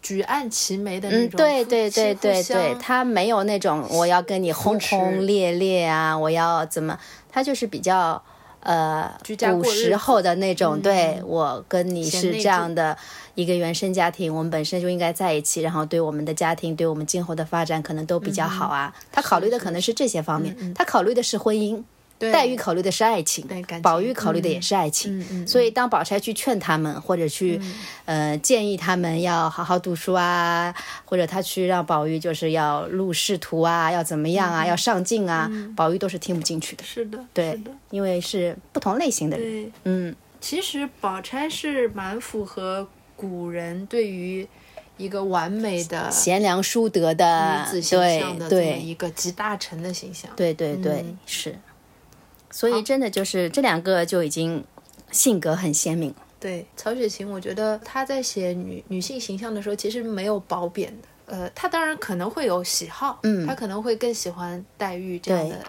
[0.00, 6.98] 举案齐眉的那嗯，种，对对对对对，相他没有那种我要跟你轰轰烈烈啊，我要怎么，
[7.30, 8.22] 他就是比较
[8.68, 9.10] 呃
[9.54, 12.94] 古时候的那种，对我跟你是这样的
[13.34, 18.94] 一个原生家庭，我们本身就应该在一起，然后对我们的家庭，对我们今后的发展可能都比较好啊。
[19.10, 21.82] 他考虑的可能是这些方面，他考虑的是婚姻。
[22.18, 22.32] 对。
[22.32, 23.46] 黛玉考虑的是爱情，
[23.82, 27.60] 宝玉考虑的也是爱情，所以当宝钗去劝他们，或者去、
[28.04, 36.84] 呃建议他们要好好读书啊，或者他去让宝玉就是要入仕途啊，要怎么样啊，要上进啊，宝玉都是听不进去的。
[36.84, 39.72] 是的，对，因为是不同类型的人，对。
[39.84, 44.46] 嗯，其实宝钗是蛮符合古人对于
[44.96, 48.80] 一个完美的贤良淑德的女子形对象的这么对。
[48.80, 50.30] 一个集大成的形象。
[50.34, 51.18] 对对对，嗯。
[51.26, 51.58] 是。
[52.50, 54.64] 所以真的就是这两个就已经
[55.10, 56.16] 性格很鲜明了。
[56.40, 61.08] 对，曹雪芹，我觉得他在写女女性形象的时候，其实没有褒贬的。
[61.36, 65.62] 呃，他当然可能会有喜好，嗯他可能会更喜欢黛玉这样的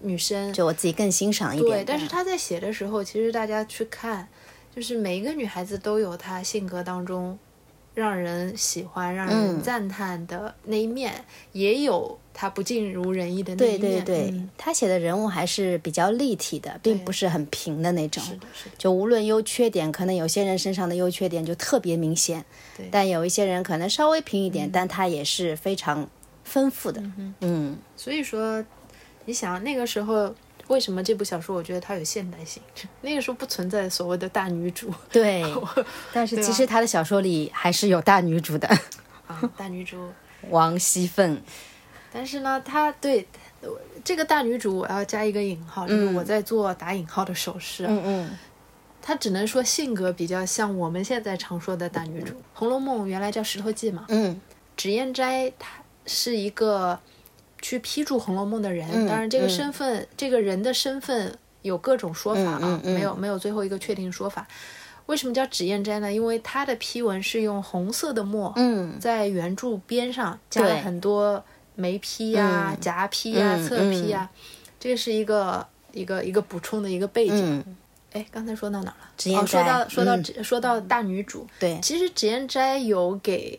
[0.00, 1.78] 女生，就我自己更欣赏一点。
[1.78, 1.84] 对。
[1.84, 4.28] 但是他在写的时候，其实大家去看，
[4.74, 7.38] 就是每一个女孩子都有她性格当中
[7.96, 13.80] 让人喜欢、让人嗯赞叹的那一面，也有他不尽如人意的那一面。
[13.80, 18.22] 对对，嗯他写的人物还是比较立体的，并不是很平的那种。
[18.22, 22.44] 是的，是的，就无论优缺点，可能有些人身上的优缺点就特别明显，
[22.76, 26.06] 对但有一些人可能稍微平一点，但他也是非常
[26.44, 27.02] 丰富的。
[27.40, 28.62] 嗯所以说，
[29.24, 30.34] 你想那个时候。
[30.68, 32.62] 为什么这部小说我觉得它有现代性？
[33.02, 35.42] 那个时候不存在所谓的大女主 对。
[36.12, 38.68] 但是其实他的小说里还是有大女主的，
[39.26, 39.96] 啊，大女主。
[40.50, 41.40] 王熙凤。
[42.12, 43.26] 但是呢，她对
[44.04, 47.88] 这个大女主，我要加一个引号，就是我在做打引号的手势啊。
[47.90, 48.38] 嗯嗯，
[49.02, 52.32] 她只能说性格比较像我们现在常说的大女主。
[52.54, 54.40] 《红楼梦》原来叫《石头记》嘛，嗯
[54.76, 56.98] 脂砚斋她是一个
[57.68, 64.46] 去批注《红楼梦》的人，嗯当然这个嗯身份、这个人的身份有各种说法啊，没有没有最后一个确定说法。
[65.06, 66.12] 为什么叫脂砚斋呢？
[66.12, 74.30] 因为它的批文是用红色的墨，嗯，在原著边上加了很多眉批呀、嗯夹批呀、嗯侧批呀，
[74.78, 77.64] 这是一个一个一个补充的一个背景。
[77.66, 77.76] 嗯，
[78.12, 78.96] 哎、刚才说到哪了？
[79.16, 83.58] 脂砚哦，说到说到、嗯说到大女主，对，其实脂砚斋有给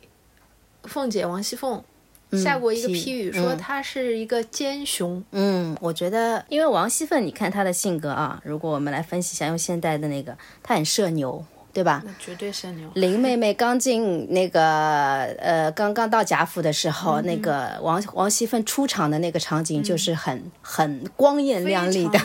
[0.83, 1.83] 凤姐王熙凤
[2.31, 5.23] 下过一个批批语，说他是一个奸雄。
[5.31, 11.45] 嗯，我觉得，因为王熙凤，你看她的性格啊，如果我们来分析一下，用现代的那个，她很社牛，
[11.77, 12.01] 对吧？
[12.03, 12.89] 那绝对是牛。
[12.95, 22.19] 林妹妹刚进那个呃，刚刚到贾府的时候，那个王王熙凤出场的那个场景就是很、很光艳亮丽的，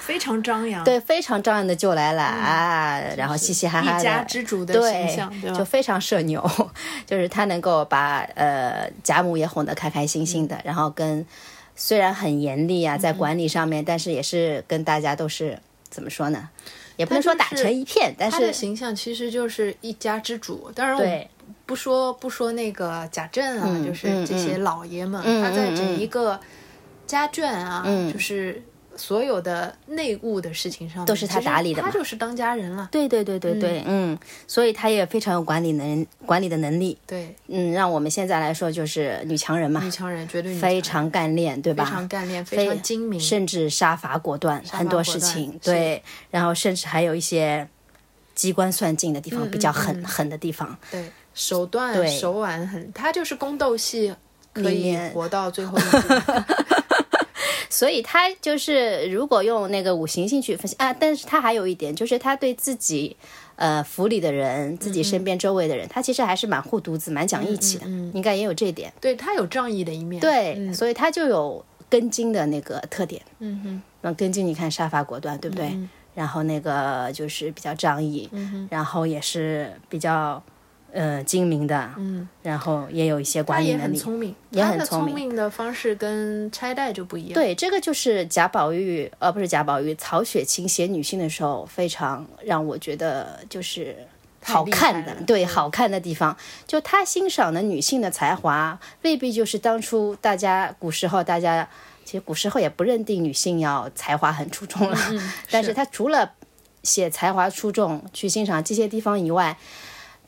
[0.00, 5.54] 非常张扬， 对，非常张扬的就来了、啊，然后嘻嘻哈哈的，一家之主的对形象？
[5.54, 6.44] 就非常社牛，
[7.06, 11.24] 就是他能够把呃贾母也哄得开开心心嗯的，然后跟
[11.76, 15.56] 虽然很严厉啊，在管理上面，但是也是跟大家都是
[15.88, 16.48] 怎么说呢？
[16.96, 20.70] 也不能说打成一片，但是他的是形象其实就是一家之主。
[20.74, 21.28] 当然，对。
[21.64, 25.98] 不说不说那个贾政啊，嗯就是嗯这些老爷们，嗯他在整嗯。
[25.98, 26.38] 一个
[27.06, 28.12] 家眷啊，嗯。
[28.12, 28.62] 就是
[28.96, 32.88] 所有的内务的事情上都是他打理的他就是当家人了。
[32.90, 34.18] 对对对对对，嗯。
[34.46, 39.82] 所以他也非常有管理能管理的能力，对，嗯，让我们现在来说就是女强人嘛。
[39.82, 40.60] 女，强人绝对人。
[40.60, 41.84] 非常干练，对吧？
[41.84, 47.68] 非常干练，非常精明，甚至杀伐果断，伐很多事情对，然后甚至还有一些
[48.34, 50.76] 机关算尽的地方，嗯比较狠、狠的地方。
[50.90, 52.08] 对手段对。
[52.08, 54.14] 手腕很，他就是宫斗戏
[54.52, 56.64] 可以活到最后一步。
[57.76, 63.14] 所以他就是如果用那个五行性去分析啊，但是他还有一点就是他对自己
[63.56, 68.90] 呃府里的人、自己身边周围的人，他其实还是蛮护犊子、蛮讲义气的，嗯嗯应该也有这一点。
[68.98, 70.18] 对他有仗义的一面。
[70.22, 73.20] 对，嗯所以他就有根茎的那个特点。
[73.40, 75.66] 嗯哼，那根茎你看杀伐果断，对不对？
[75.66, 80.42] 嗯然后那个就是比较仗义，嗯然后也是比较
[80.96, 83.82] 呃精明的，嗯，然后也有一些管理能力。
[83.82, 87.34] 很聪明，也很聪明的方式跟拆代就不一样。
[87.34, 93.94] 对，这个就是贾宝玉，呃，不是贾宝玉，曹雪芹写女性的时候，非常让我觉得就是
[94.42, 96.36] 好看，的对，对好看的地方。
[96.66, 101.68] 就他欣赏的女性的才华，未必就是当初大家古时候大家。
[102.06, 106.34] 其实古时候也不认定女性要才华很出众了，嗯， 但是他除了
[106.84, 109.58] 写才华出众去欣赏这些地方以外，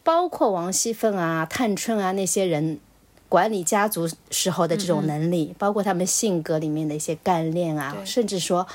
[0.09, 2.81] 包括王熙凤啊、探春啊那些人
[3.29, 8.67] 管理家族时候的这种能力，包括他们性格里面的一些干练啊，甚至说。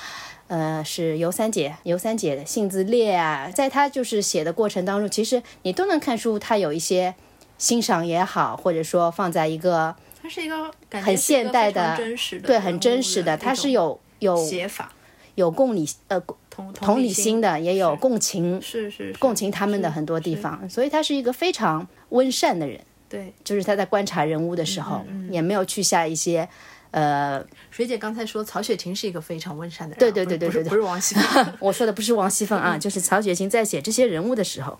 [0.48, 7.16] 呃，是尤三姐，尤三姐的性子烈啊，在她就是写的过程当中，其实你都能看出她有一些
[7.58, 14.92] 欣赏也好，或者说放在一个他是一个很现代的真实的，对很真实的，她是有有写法，
[15.34, 16.22] 有共理呃
[16.54, 22.80] 同同理心的，也有共情是是是共情他们的很多地方，所以他是一个非常温善的人。
[23.10, 26.48] 对，就是他在观察人物的时候，嗯也没有去下一些，
[26.90, 34.80] 呃，水姐刚才说曹雪芹是一个非常温善的人啊，对对对对对对不是王熙凤， 我说的不是王熙凤嗯啊，就是曹雪芹在写这些人物的时候，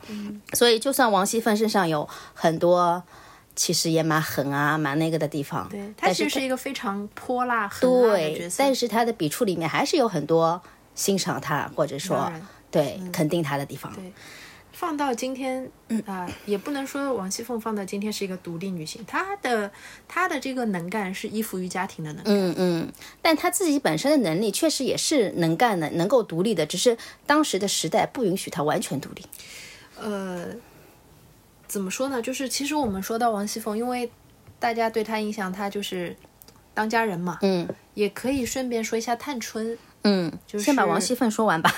[0.54, 3.04] 所以就算王熙凤身上有很多
[3.56, 10.60] 其实也蛮狠啊、蛮那个的地方，对他其实是一个非常泼辣、狠辣的角对，色，但是他的笔触里面还是有很多
[10.96, 12.32] 欣赏他或者说
[12.72, 13.94] 对肯定他的地方。
[13.94, 14.12] 对
[14.72, 15.70] 放到今天
[16.08, 19.72] 啊、也不能说王熙凤放到今天是一个独立女性，她的
[20.08, 22.34] 她的这个能干是依附于家庭的能干。
[22.34, 29.24] 嗯嗯，但她自己本身的能力确实也是能干的，能够独立的，只是当时的时代不允许她完全独立。
[29.96, 30.48] 呃，
[31.68, 32.20] 怎么说呢？
[32.20, 34.12] 就是其实我们说到王熙凤，因为
[34.58, 36.18] 大家对她印象，她就是
[36.74, 39.78] 当家人嘛，嗯也可以顺便说一下探春。
[40.04, 41.74] 嗯，就是先把王熙凤说完吧。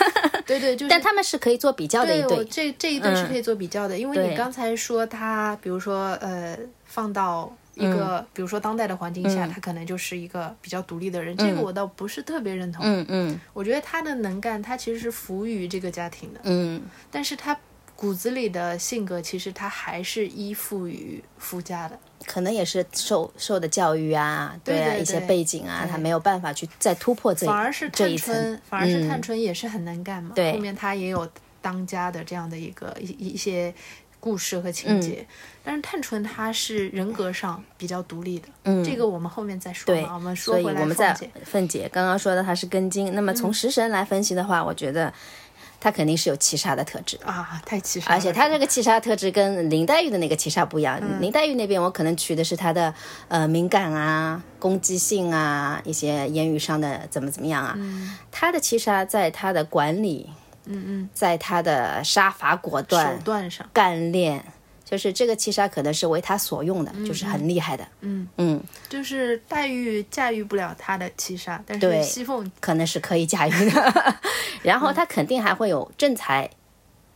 [0.45, 2.45] 对对，就是 但他们是可以做比较的一对。
[2.45, 12.85] 这这一对是可以做比较的，因为你刚才说他，比如说呃，放到一个、比如说当代的环境下，他可能就是一个比较独立的人，这个我倒不是特别认同。
[12.85, 17.57] 嗯嗯我觉得他的能干，他其实是服务于这个家庭的，嗯，但是他
[17.95, 21.99] 骨子里的性格，其实他还是依附于夫家的。
[22.25, 28.61] 可能也是受受的教育啊，啊，对对一些背景啊，他没有办法去再突破这反而是这一层探春，。
[28.67, 30.31] 反而是嗯探春也是很能干嘛。
[30.35, 31.27] 对后面他也有
[31.61, 33.73] 当家的这样的一个一一一些
[34.19, 35.35] 故事和情节，嗯
[35.65, 38.47] 但是探春她是人格上比较独立的。
[38.63, 40.15] 嗯这个我们后面再说对嘛。
[40.15, 45.13] 我们说来，我们在凤姐凤姐刚刚说的她是根茎，那么从食神来分析的话，我觉得
[45.79, 47.17] 她肯定是有七杀的特质。
[47.25, 50.99] 啊，太七杀，而且他这个七杀特质跟林黛玉的那个七杀不一样。
[51.21, 52.93] 林黛玉那边我可能取的是她的
[53.27, 57.77] 呃敏感啊、攻击性啊、一些言语上的怎么怎么样啊。
[58.31, 60.29] 他的七杀在他的管理，
[60.65, 64.43] 嗯嗯，在他的杀伐果断手断、段上，干练，
[64.85, 67.85] 就是这个七杀可能是为他所用的，就是很厉害的。
[68.01, 74.15] 嗯嗯，就是黛玉驾驭不了他的七杀，但对是西凤可能是可以驾驭的。
[74.63, 76.49] 然后他肯定还会有正财。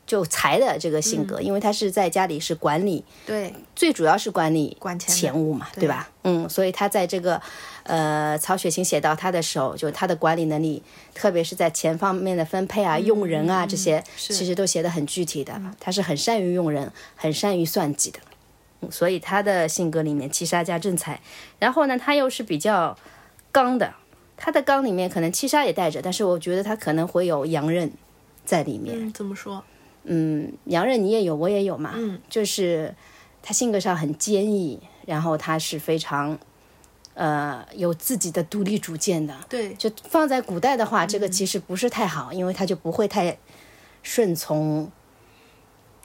[0.10, 6.10] 就财的这个性格，因为他是在家里是管理，对最主要是管理管钱的钱务嘛，对对吧？
[6.24, 7.40] 嗯，所以他在这个
[7.90, 10.82] 呃曹雪芹写到他的时候，就他的管理能力，
[11.14, 15.60] 特别是在钱方面的分配啊、用人啊这些，其实都写得很具体的。
[15.80, 18.20] 他是很善于用人，很善于算计的。
[18.82, 21.20] 嗯所以他的性格里面七杀加正财，
[21.60, 22.98] 然后呢，他又是比较
[23.52, 23.94] 刚的，
[24.38, 27.92] 他的刚里面可能七杀也带着，但是我觉得他可能会有阳刃
[28.46, 28.96] 在里面。
[28.98, 29.62] 嗯，怎么说？
[30.06, 31.92] 嗯，阳刃你也有，我也有嘛。
[31.96, 32.96] 嗯，就是
[33.44, 36.40] 他性格上很坚毅，然后他是非常
[37.14, 39.36] 呃有自己的独立主见的。
[39.50, 43.38] 对，就放在古代的话，这个嗯其实不是太好，因为他就不会太
[44.04, 44.92] 顺从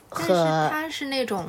[0.09, 1.47] 但是和她是那种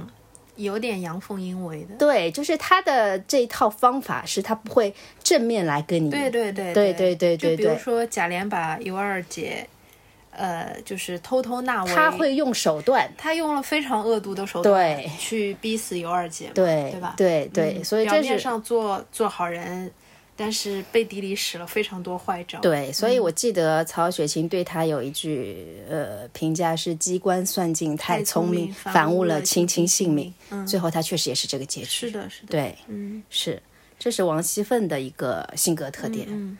[0.56, 1.94] 有点阳奉阴违的。
[1.96, 6.10] 对，就是他的这一套方法是他不会正面来跟你。
[6.10, 9.68] 对对对对对对对就比如说贾琏把尤二姐，
[10.36, 13.10] 呃，就是偷偷纳为，他会用手段。
[13.16, 17.14] 他用了非常恶毒的手段对去逼死尤二姐，对对吧？
[17.16, 19.90] 对对，嗯所以表面上做做好人，
[20.36, 22.60] 但是背地里使了非常多坏招。
[22.60, 30.32] 对，所嗯以我记得曹雪芹对他有一句呃评价是“机关算尽太聪聪明，反反误了了卿卿性命”。
[30.50, 31.86] 嗯，最后他确实也是这个结局。
[31.86, 33.62] 是的，是的，，对，嗯是，
[33.98, 36.26] 这是王熙凤的一个性格特点。
[36.28, 36.58] 嗯。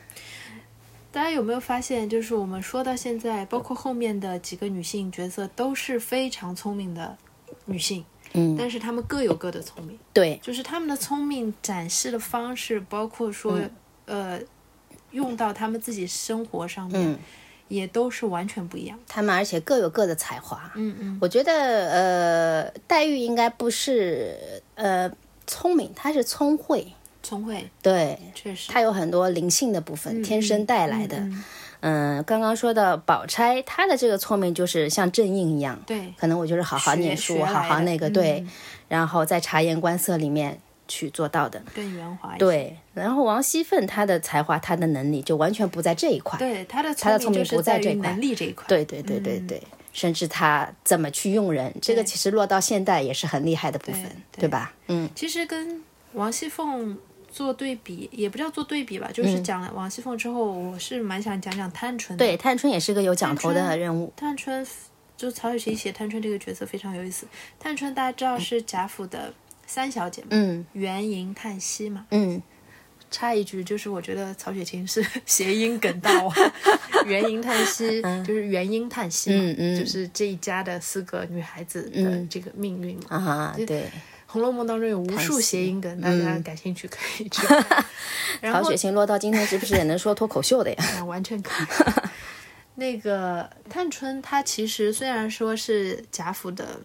[1.16, 7.16] 大家有没有发现，就是我们说到现在，包括后面的几个女性角色都是非常聪明的
[7.64, 9.98] 女性，嗯，但是她们各有各的聪明。
[10.12, 13.58] 对，就是她们的聪明展示的方式，包括说，
[14.04, 14.38] 呃，
[15.12, 17.18] 用到她们自己生活上面，嗯，
[17.68, 18.98] 也都是完全不一样。
[19.08, 20.70] 他们而且各有各的才华。
[20.74, 25.10] 嗯嗯，我觉得呃，黛玉应该不是呃
[25.46, 26.86] 聪明，她是聪慧。
[27.26, 31.16] 聪慧对，确实，他有很多灵性的部分，天生带来的。
[31.18, 31.44] 嗯
[31.80, 38.48] 嗯，刚刚说的宝钗，她的这个聪明就是像正印一样，对，可能我就是好好念书，好好那个对，嗯
[38.88, 40.58] 然后在察言观色里面
[40.88, 41.62] 去做到的。
[41.74, 42.38] 更圆滑一些。
[42.38, 46.38] 对，然后王熙凤她的才华、她的能力就完全不在这一块。
[46.38, 48.64] 对，她的她的聪明不在这一块能力这一块。
[48.66, 49.62] 对对对对对，
[49.92, 54.72] 甚至她怎么去用人，这个其实落到现代也是很厉害的部分，对对吧？
[54.88, 55.82] 嗯，其实跟
[56.14, 56.96] 王熙凤
[57.36, 62.24] 做对比，也不叫做对比吧，就是讲了王熙凤之后，我是蛮想讲讲探春的。
[62.24, 64.10] 对，探春也是个有讲头的人物。
[64.16, 64.66] 探春
[65.18, 67.26] 就曹雪芹写探春这个角色非常有意思。
[67.60, 69.34] 探春大家知道是贾府的
[69.66, 72.06] 三小姐嘛，嗯元迎、叹息嘛。
[72.10, 72.40] 嗯，
[73.10, 76.34] 插一句，就是我觉得曹雪芹是 谐音梗大王，
[77.04, 83.14] 元迎叹息就是元婴叹息嘛，嗯嗯就是这一家的四个女孩子的嗯这个命运嘛。
[83.14, 83.82] 啊，对，
[84.26, 87.46] 《红楼梦》当中有无数谐音梗，大家感兴趣可以去。
[88.40, 90.84] 然后曹雪芹落到今天是不是也能说脱口秀的呀？
[90.98, 91.66] 啊， 完全可以。
[92.78, 96.80] 那个探春，她其实虽然说是贾府的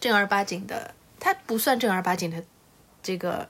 [0.00, 2.42] 正儿八经的，她不算正儿八经的
[3.02, 3.46] 这个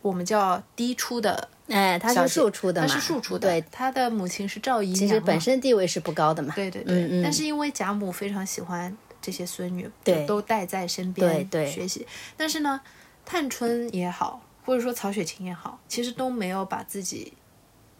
[0.00, 6.54] 我们叫嫡出的，哎，他小姐是庶出的她，是庶出的，对，她的母亲是赵姨娘，其实本身地位是不高的嘛。
[6.56, 10.26] 对对对，嗯嗯但是因为贾母非常喜欢这些孙女，对。
[10.26, 12.06] 都带在身边学习。
[12.36, 12.80] 但是呢，
[13.24, 17.32] 探春也好，或者说曹雪芹也好，其实都没有把自己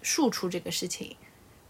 [0.02, 1.16] 庶出这个事情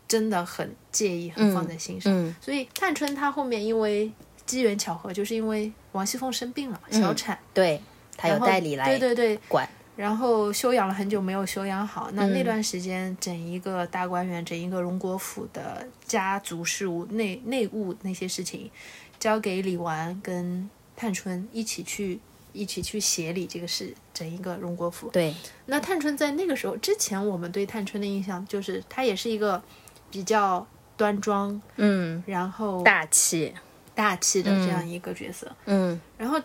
[0.09, 2.13] 真的很介意、很放在心上。
[2.13, 2.35] 嗯。
[2.41, 4.11] 所以探春她后面因为
[4.45, 7.81] 机缘巧合，就是因为王熙凤生病了，小产，对，
[8.17, 12.33] 她有代理来对对对，管，然后休养了很久没有休养好，那嗯。
[12.33, 18.71] 那段时间整一个大观园、整一个荣国府的家族事务、内内务那些事情，
[19.23, 22.19] 交给李纨跟探春一起去
[22.53, 25.09] 一起去协理这个事，整一个荣国府。
[25.11, 25.33] 对，
[25.67, 29.63] 那探春在那个时候之前，我们对探春的印象就是她也是一个
[30.11, 30.67] 比较
[30.97, 33.55] 端庄，嗯，然后大气，
[33.95, 35.55] 大气的这样一个角色。
[35.67, 36.01] 嗯。
[36.19, 36.37] 然后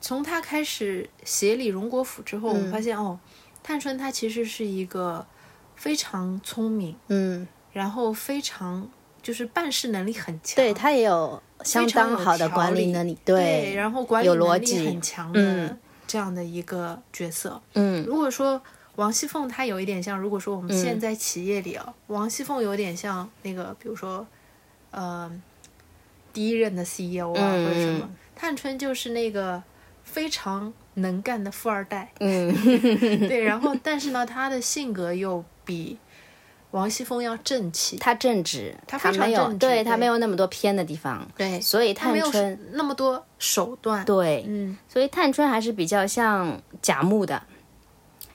[0.00, 3.18] 从她开始协理荣国府之后，我们发现哦，
[3.64, 5.26] 探春她其实是一个
[5.74, 8.88] 非常聪明，嗯，然后非常
[9.22, 17.60] 就是办事能力很强，对他也有相当好的管理能力，对，然后管理逻能力辑很强嗯的这样的一个角色。
[17.74, 18.60] 嗯如果说
[18.96, 24.26] 王熙凤她有一点像，如果说我们现在企业里啊，王熙凤有点像那个，比如说，
[24.90, 25.30] 呃，
[26.32, 29.62] 第一任的 CEO 啊，嗯或者什么，探春就是那个
[30.04, 32.52] 非常能干的富二代，嗯
[33.26, 35.96] 对，然后 但是呢，她的性格又比
[36.72, 47.42] 王熙凤要正气，她正直，她非常没有，正直对对他没有那么多偏的地方，对，所以探春那么多手段，对，嗯，所以探春还是比较像贾母的，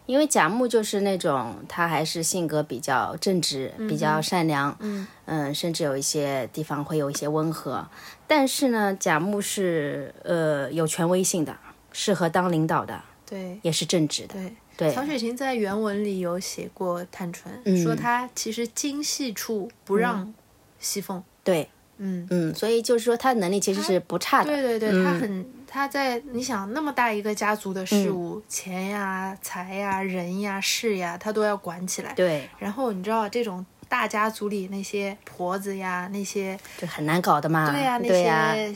[0.05, 4.77] 因为贾母就是那种她还是性格比较正直、比较善良，
[5.25, 7.87] 嗯甚至有一些地方会有一些温和。
[8.27, 11.57] 但是呢，贾母是呃有权威性的，
[11.91, 14.35] 适合当领导的，对也是正直的。
[14.35, 14.55] 对。
[14.77, 20.33] 对，曹雪芹在原文里有写过探春，嗯说他其实精细处不让
[20.79, 21.21] 熙凤。
[21.43, 21.67] 对，
[21.97, 24.49] 嗯，嗯，所以就是说她能力其实是不差的。
[24.49, 32.13] 对对对，嗯她很他在你想那么大一个家族的事务，钱呀、财呀、人呀、事呀，他都要管起来。
[32.13, 37.71] 对，然后你知道这种大家族里那些婆子呀，那些就很难搞的嘛。
[37.71, 38.75] 对呀、那些呃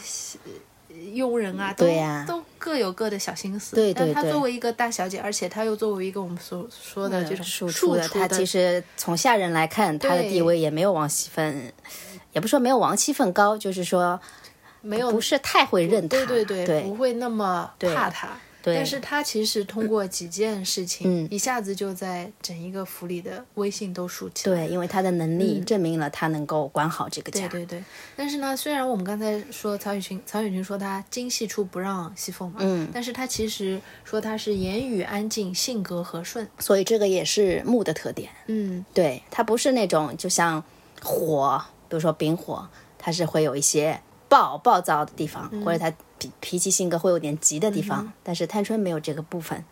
[1.14, 3.76] 佣人啊，都对呀都各有各的小心思。
[3.76, 11.72] 对对对但她作为一个大小姐，而且她又作为一个我们所说的这种庶庶出的，她其实从下人来看，她的地位也没有王熙凤，
[12.34, 14.20] 也不说没有王熙凤高，就是说
[14.82, 16.26] 没有不是太会认她。
[16.26, 18.30] 对对对不会那么怕他。
[18.62, 18.76] 对。
[18.76, 21.28] 但是他其实通过几件事情，嗯。
[21.32, 24.56] 一下子就在整一个府里的威信都竖起来。
[24.56, 27.48] 对，因为他的能力证明了他能够管好这个家。
[27.48, 27.84] 对对对，
[28.16, 38.30] 但是呢，虽然我们刚才说曹雪芹，曹雪芹说他精细处不让西凤嘛，嗯，但是他其实说他是言语安静，性格和顺，所以这个也是木的特点。
[38.48, 40.64] 嗯，对，他不是那种就像
[41.02, 45.64] 火，比如说丙火，它是会有一些暴暴躁的地方，嗯。
[45.64, 45.92] 或者它
[46.22, 48.14] 脾脾气性格会有点急的地方。
[48.22, 49.64] 但是探春没有这个部分，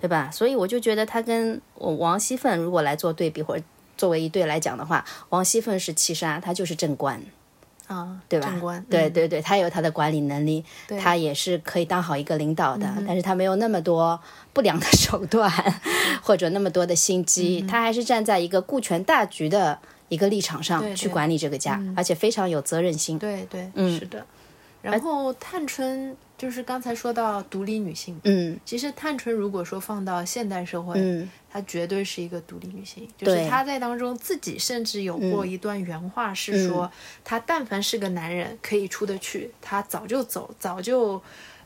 [0.00, 0.30] 对吧？
[0.30, 3.64] 所以我就觉得她跟我王熙凤如果来做对比，或者
[3.96, 7.20] 作为一对来讲的话，王熙凤是七杀，她就是正官，
[7.88, 8.54] 啊，对吧？
[8.88, 10.64] 对对对，他有他的管理能力，
[11.00, 14.20] 他也是可以当好一个领导的，嗯但是他没有那么多
[14.52, 15.50] 不良的手段，
[16.22, 19.78] 或者那么多的心机，他还是站在一个顾全大局的
[20.08, 23.18] 一个立场上去管理这个家，而且非常有责任心。
[23.18, 24.24] 对对，嗯是的。
[24.92, 36.90] 然后探春就是刚才说到独立女性，嗯其实探春如果说放到现代社会，嗯，她绝对是一个独立女性，就是她在当中自己甚至有过一段原话是说，
[37.24, 41.20] 她但凡是个男人可以出得去，她早就走，早就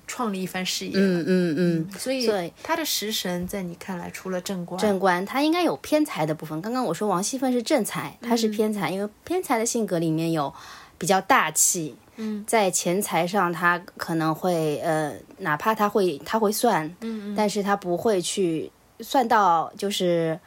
[0.07, 1.01] 创立一番事业了。
[1.01, 2.27] 嗯嗯嗯，所以
[2.63, 6.61] 她的食神在你看来，除了正官，正官他应该有偏财的部分。
[6.63, 10.53] 刚刚我说王熙凤是正财，她是偏财，因为偏财的性格里面有
[10.97, 11.95] 比较大气。
[12.17, 20.39] 嗯，在钱财上，他可能会呃，哪怕他会他会算，嗯嗯，但是他不会去算到就是，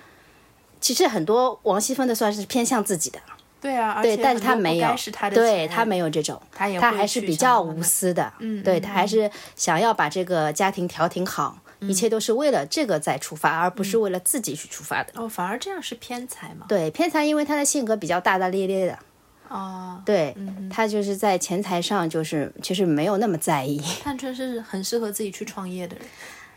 [0.79, 3.19] 其实很多王熙凤的算是偏向自己的，
[3.59, 4.87] 对啊，而对，且但是他没有
[5.33, 15.11] 对他没有这种，他他还是比较无私的，嗯嗯对他还是想要把这个家庭调停好，一切都是为了这个在出发，而不是为了自己去出发的。
[15.15, 16.67] 哦，反而这样是偏财嘛？
[16.69, 18.99] 对，偏财因为他的性格比较大大咧咧的，
[19.49, 23.81] 啊，对、嗯他就是在钱财上就是其实没有那么在意。
[24.03, 26.05] 探春是很适合自己去创业的人。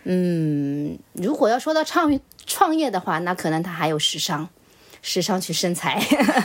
[0.05, 4.49] 嗯，如果要说到创创业的话，那可能他还有时商。
[5.09, 5.99] 时尚去生财。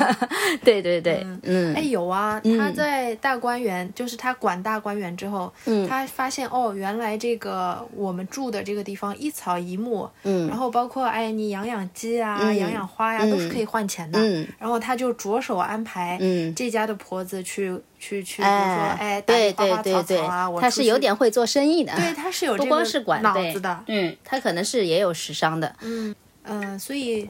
[0.64, 14.18] 对对对，嗯，哎，有啊，他在大观园，就是他管大观园之后，嗯他发现哦，原来这个我们住的这个地方一草一木，嗯然后包括哎，你养养鸡啊，嗯养养花呀，都是可以换钱的。
[14.18, 23.84] 嗯然后他就着手安排嗯这家的婆子去去去，比如说哎对对对对草草啊，我，他是有点会做生意的，对，他是有不这个光是管脑子的。
[23.88, 27.30] 嗯，他可能是也有时尚的，嗯呃，所以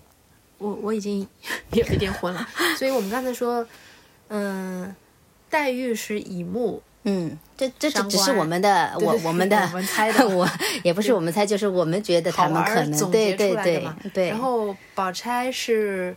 [0.64, 1.28] 我我已经
[1.72, 2.48] 有一点混了。
[2.78, 3.66] 所以我们刚才说，
[4.30, 4.96] 嗯、
[5.50, 10.50] 黛玉是乙木，嗯，这这只只是我们的我我们的我们猜的 我
[10.84, 13.88] 也不是我们猜，就是我们觉得他们可能对对对。
[14.14, 16.16] 对，然后宝钗是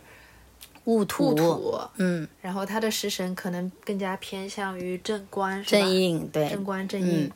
[0.85, 7.25] 戊土戊土，嗯，然后他的食神可能更加偏向于正官，正印对，正官正印。
[7.25, 7.31] 嗯。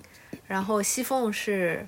[0.47, 1.85] 然后熙凤是，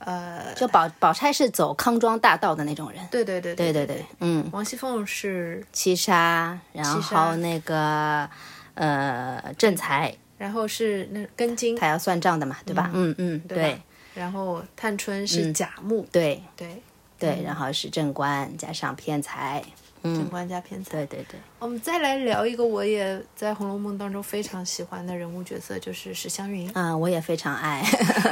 [0.00, 8.28] 呃，就宝宝钗是走康庄大道的那种人，对对对对对对对，嗯，王熙凤是，七杀，然后那个
[8.74, 12.90] 呃正财，然后是那根金，他要算账的嘛，对吧？
[12.94, 13.82] 嗯嗯，对对
[14.14, 16.82] 然后探春是嗯甲木，对对，
[17.18, 19.62] 对，然后是正官加上偏财，
[20.02, 20.90] 正嗯，官加偏财。
[20.92, 26.70] 对对对，我们再来聊一个我也在《红楼梦》当中非常喜欢的人物角色，就是史湘云。
[26.72, 27.84] 啊，我也非常爱，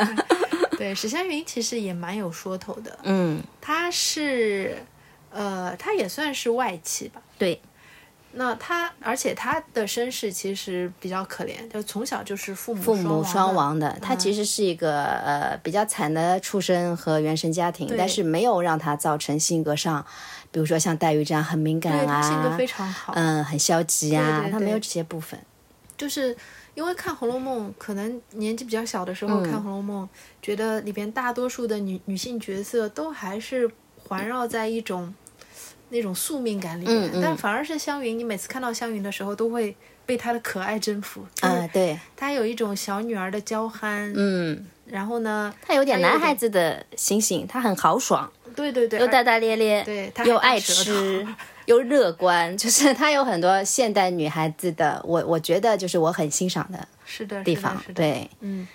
[0.79, 4.79] 对，史湘云其实也蛮有说头的，嗯，她是，
[5.31, 7.20] 呃，她也算是外戚吧。
[7.37, 7.61] 对，
[8.33, 20.07] 那她，而且她的身世其实比较可怜，就从小就是父母父母双双亡的，他其实是一个呃比较惨的出身和原生家庭，但是没有让他造成性格上，
[20.53, 23.12] 比如说像黛玉这样很敏感啊，性格非常好。
[23.16, 25.41] 嗯，很消极啊，对对对他没有这些部分。
[25.97, 26.37] 就是
[26.79, 30.07] 因为看《红楼梦》，可能年纪比较小的时候看《红楼梦》，
[30.41, 33.68] 觉得里边大多数的女女性角色都还是
[34.05, 35.12] 环绕在一种
[35.89, 36.85] 那种宿命感里
[37.20, 39.74] 但反而是湘云，你每次看到湘云的时候，都会
[40.07, 41.26] 被她的可爱征服。
[41.41, 51.26] 啊，对，她有一种小女儿的娇憨，嗯，然后呢，她有点男孩子的心性，她很豪爽，对对对，又大大咧咧，对她又爱吃，
[51.68, 58.66] 又乐观， 就是她有很多现代女孩子的，我我觉得就是我很欣赏的是的地方对，嗯，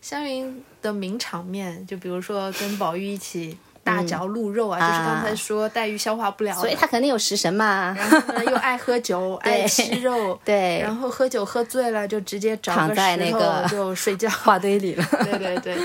[0.00, 14.28] 湘云的名场面，就比如说跟宝玉一起大嚼鹿肉啊，就是刚才说黛玉消化不了，所以他肯定有食神嘛，然后呢又爱喝酒， 爱吃肉， 对，然后喝酒喝醉了就直接找躺在那个 就睡觉。
[14.28, 15.04] 画堆里了。
[15.22, 15.76] 对对对，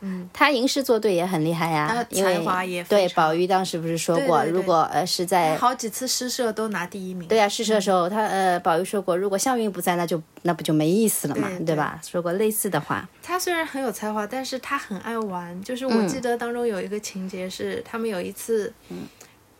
[0.00, 0.28] 嗯。
[0.32, 4.56] 他吟诗作对也很厉害呀、才华也非对宝玉当时不是说过，对对对。
[4.56, 7.28] 如果呃是在好几次诗社都拿第一名。
[7.28, 11.66] 对呀、诗社的时候，他呃宝玉说过，如果湘云不在，那就那不就没意思了嘛，对。
[11.66, 12.00] 对吧？
[12.06, 15.62] 说过类似的话，他虽然很有才华，但是他很爱玩。
[15.62, 18.72] 就是嗯我记得当中有一个情节是，他们有一次，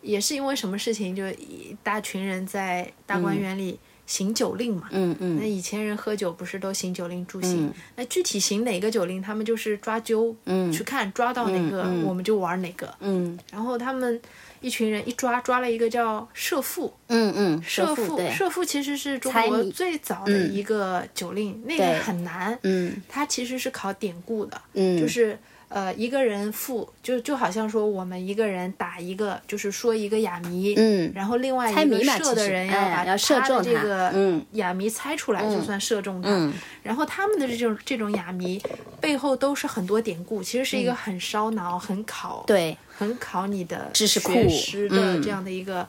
[0.01, 4.89] 也是因为什么事情，就一大群人在大观园里行酒令嘛。
[4.91, 7.67] 嗯嗯那以前人喝酒不是都行酒令助兴？
[7.67, 12.93] 嗯那具体行哪个酒令，他们就是抓阄，嗯去看抓到哪个、我们就玩哪个。
[12.99, 14.21] 嗯然后他们
[14.61, 23.01] 一群人一抓抓了一个叫射父，嗯嗯，射父对，射父其实是中国最早的一个酒令，那个很难，嗯。
[23.09, 25.37] 它其实是考典故的，嗯，就是
[25.73, 31.11] 呃一个人赋，就就好像说我们一个人打一个，就是说一个哑谜，嗯。
[31.15, 34.45] 然后另外猜一射的人要把他的这个嗯。
[34.51, 36.29] 哑谜猜出来，就算射中他。
[36.29, 36.53] 嗯。
[36.83, 38.61] 然后他们的这种这种哑谜
[38.99, 42.77] 背后都是很多典故，其实是一个很烧脑、很考嗯对。
[42.93, 45.21] 很考你的知识库的嗯。
[45.23, 45.87] 这样的一个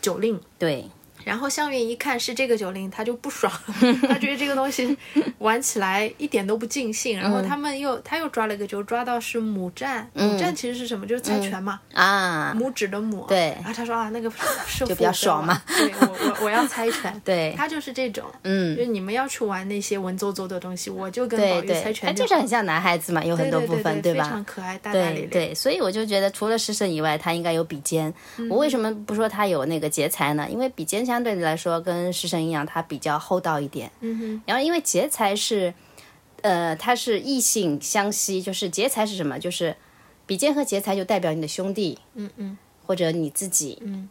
[0.00, 0.40] 酒令。
[0.58, 0.88] 对，
[1.24, 3.52] 然后湘云一看是这个九令，他就不爽，
[4.08, 4.96] 他觉得这个东西
[5.38, 7.18] 玩起来一点都不尽兴。
[7.18, 11.06] 嗯然后他们又他又抓了个阄，抓到是母战，母战其实是什么？
[11.06, 13.26] 就是猜拳嘛，啊，拇指的拇。
[13.26, 14.30] 对然后他说啊，那个
[14.66, 15.60] 是就比较爽嘛。
[15.66, 17.12] 对我我我要猜拳。
[17.24, 24.20] 对他就是这种，嗯就是你们要去玩那些文绉绉的东西，我就跟宝玉猜拳他就是很像男孩子嘛，有很多部分，对非？
[24.20, 25.26] 常可爱，大大咧咧。
[25.26, 28.12] 对对，所以我就觉得除了诗神以外，他应该有比肩。
[28.48, 30.46] 我为什么不说他有那个劫财呢？
[30.50, 33.90] 因为笔尖相对来说跟食神一样，它比较厚道一点。
[34.00, 35.72] 嗯哼，然后因为劫财是，
[36.42, 39.38] 呃，它是异性相吸，就是劫财是什么？
[39.38, 39.74] 就是
[40.26, 43.78] 比肩和劫财就代表你的兄弟嗯嗯或者你自己。
[43.82, 44.08] 嗯。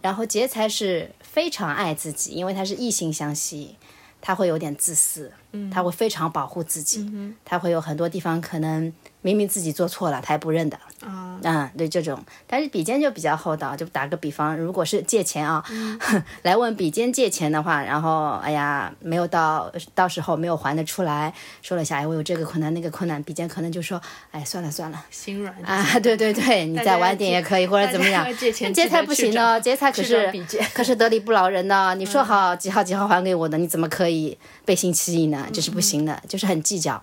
[0.00, 3.74] 然后劫财是非常爱自己，因为他是异性相吸，
[4.20, 8.92] 他会有点自私，嗯他会非常保护自己，嗯他会有很多地方可能
[9.28, 10.78] 明明自己做错了，他也不认的。
[11.04, 13.76] 啊啊，啊，对这种，但是比肩就比较厚道。
[13.76, 15.62] 就打个比方，如果是借钱啊，
[16.42, 24.00] 来问比肩借钱的话，然后哎呀，没有到到时候没有还得出来，说了一下，哎，我有这个困难那个困难，比肩可能就说，
[24.32, 28.26] 哎，算了算了心软啊，对对对，你再晚点也可以，或者怎么样。
[28.36, 30.32] 借钱劫财不行的，劫财可是
[30.74, 31.94] 可是得理不饶人的。
[31.96, 35.46] 你说好几号几号还给我的，你怎么可以背信弃义呢？
[35.52, 37.00] 这是不行的，就是很计较。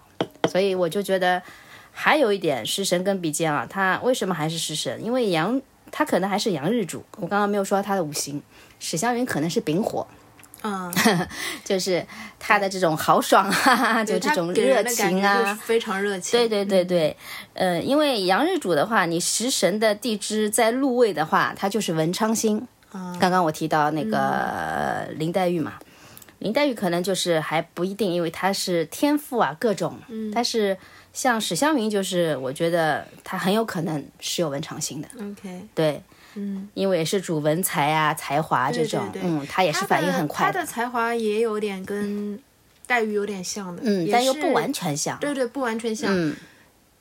[0.50, 1.42] 所以我就觉得。
[1.98, 5.02] 还有一点，食神跟比肩啊，他为什么还是食神？
[5.02, 7.02] 因为阳，他可能还是阳日主。
[7.16, 8.44] 我刚刚没有说他的五行，
[8.80, 10.06] 史湘云可能是丙火，
[10.64, 10.94] 嗯，
[11.64, 12.06] 就是
[12.38, 16.38] 他的这种豪爽啊，就这种热情啊，非常热情。
[16.38, 17.16] 对对对对，
[17.54, 22.68] 呃，因为阳日主的话，你食神的地支在禄位的话，它就是文昌星。
[23.20, 25.80] 刚刚我提到那个林黛玉嘛，
[26.40, 29.98] 林黛玉可能就是还不一定，因为她是天赋啊各种，
[30.34, 30.78] 但是。
[31.16, 35.08] 像史湘云，就是我觉得他很有可能是有文昌星的。
[35.18, 36.04] OK，对，
[36.36, 40.46] 嗯，因为是主文才啊、才华这种，嗯，他也是反应很快。
[40.46, 42.38] 他的才华也有点跟
[42.86, 45.18] 黛玉有点像的，嗯，但又不完全像。
[45.20, 46.12] 对对，不完全像。
[46.14, 46.36] 嗯。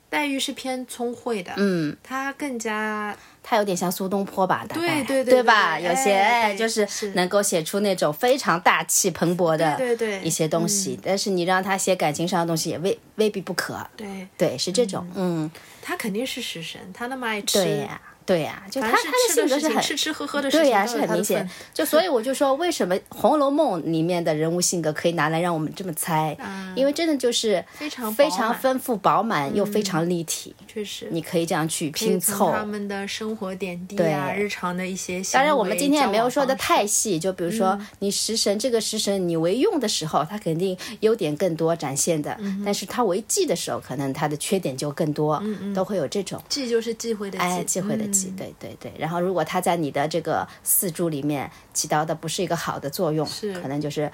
[0.07, 3.13] 黛玉是偏聪慧的，嗯，她更加，
[3.47, 5.79] 她有点像苏东坡吧，对对对吧？
[5.79, 14.27] 有些哎，就是能够写出那种非常大气蓬勃的对对一些东西，但是你让他写感情上的东西也未未必不可，对。
[14.35, 18.01] 对，是这种，嗯，他肯定是食神，他那么爱吃，对呀。
[18.25, 21.47] 对呀，就他他的性格是很吃吃喝喝的，对呀，是很明显。
[21.73, 26.35] 就所以我就说，为什么《红楼梦》里面的人物性格可以拿来让我们这么猜？
[26.75, 30.55] 因为真的就是非常非常丰富饱满又非常立体。
[30.67, 35.21] 确实，你可以这样去拼凑他们的生活点滴啊，日常的一些。
[35.31, 37.19] 当然，我们今天也没有说的太细。
[37.19, 45.39] 就比如说，你食神这个食神你为用的时候，他肯定优点更多展现的；但是他为忌的时候，可能他的缺点就更多。
[45.43, 48.93] 嗯嗯，都会有这种忌就是忌讳的忌，哎，忌讳的忌，对对对。
[48.97, 53.27] 然后，如果它在你的这个四柱里面起到的不是一个好的作用，
[53.61, 54.11] 可能就是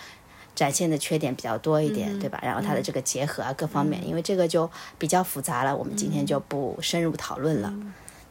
[0.55, 2.39] 展现的缺点比较多一点，对吧？
[2.41, 7.73] 然后它的这个结合啊，各方面，因为这个就比较复杂了，我们今天就不深入讨论了。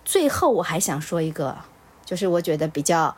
[0.04, 1.56] 最后，我还想说一个，
[2.04, 3.16] 就是我觉得比较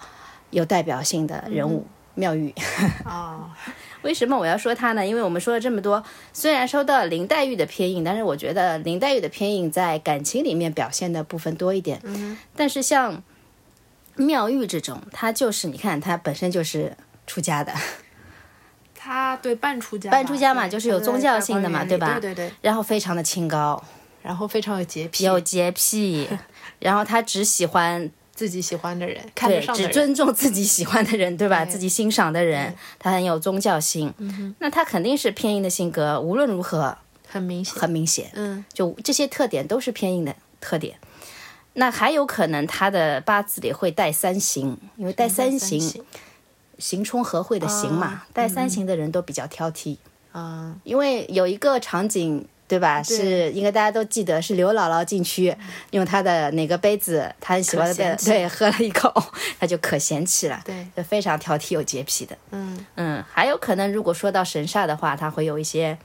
[0.50, 2.55] 有代表性的人物妙玉。
[3.05, 3.50] 哦。
[4.03, 5.07] 为什么我要说他呢？
[5.07, 12.00] 因为我们说了这么多，虽然收到林黛玉的偏印，但是我觉得林黛玉的偏印在感情里面表现的部分多一点。
[12.03, 13.22] 嗯，但是像
[14.16, 16.96] 妙玉这种，她就是你看，她本身就是
[17.26, 17.72] 出家的。
[18.94, 22.18] 她对半出家，半出家嘛，就是有宗教性的嘛，对吧？
[22.20, 22.53] 对对对。
[22.61, 23.82] 然后非常的清高，
[24.22, 26.28] 然后非常有洁癖，有洁癖，
[26.78, 28.11] 然后她只喜欢。
[28.43, 31.64] 自己喜欢的人，对，只尊重自己喜欢的人，对吧？
[31.64, 34.12] 自己欣赏的人，他很有宗教性。
[34.59, 38.32] 那他肯定是偏硬的性格，无论如何，很明显，很明显。
[38.34, 40.99] 嗯，就这些特点都是偏硬的特点。
[41.74, 46.05] 那还有可能他的八字里会带三刑，因为带三刑，
[46.78, 49.99] 刑冲合会的刑嘛，带三刑的人都比较挑剔。
[50.32, 52.49] 啊，因为有一个场景。
[52.73, 53.03] 对吧？
[53.03, 55.55] 是应该大家都记得，是刘姥姥进去
[55.91, 59.12] 用她的哪个杯子，她很喜欢的，对，喝了一口，
[59.61, 62.35] 她就可嫌弃了，对，就非常挑剔有洁癖的。
[62.51, 65.99] 嗯嗯，还有可能，如果说到神煞的话，他会有一些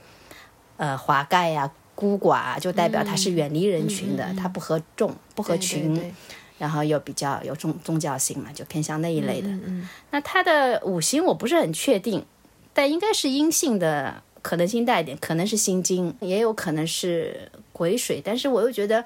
[0.76, 6.12] 呃华盖呀、孤寡，就代表他是远离人群的，他不合众、不合群，
[6.58, 9.48] 然后又比较有宗宗教性嘛，就偏向那一类的。
[9.48, 12.26] 嗯，那他的五行我不是很确定，
[12.74, 14.22] 但应该是阴性的。
[14.48, 19.04] 可能性大一点，可能是心经，也有可能是癸水，但是我又觉得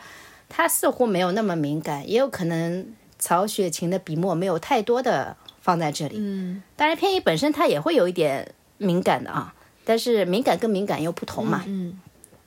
[0.48, 2.86] 他似乎没有那么敏感，也有可能
[3.18, 6.14] 曹雪芹的笔墨没有太多的放在这里。
[6.16, 9.52] 嗯，当然偏移本身它也会有一点敏感的啊，
[9.84, 11.64] 但是敏感跟敏感又不同嘛。
[11.66, 11.98] 嗯，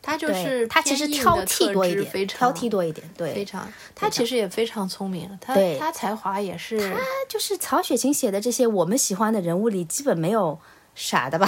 [0.02, 3.68] 他就是他其实挑剔多一点，挑剔多一点，对，非常。
[3.94, 6.80] 他其实也非常聪明，他他才华也是。
[6.80, 10.58] 他就是曹雪芹写的这些我们喜欢的人物里，基本没有。
[10.96, 11.46] 傻的吧？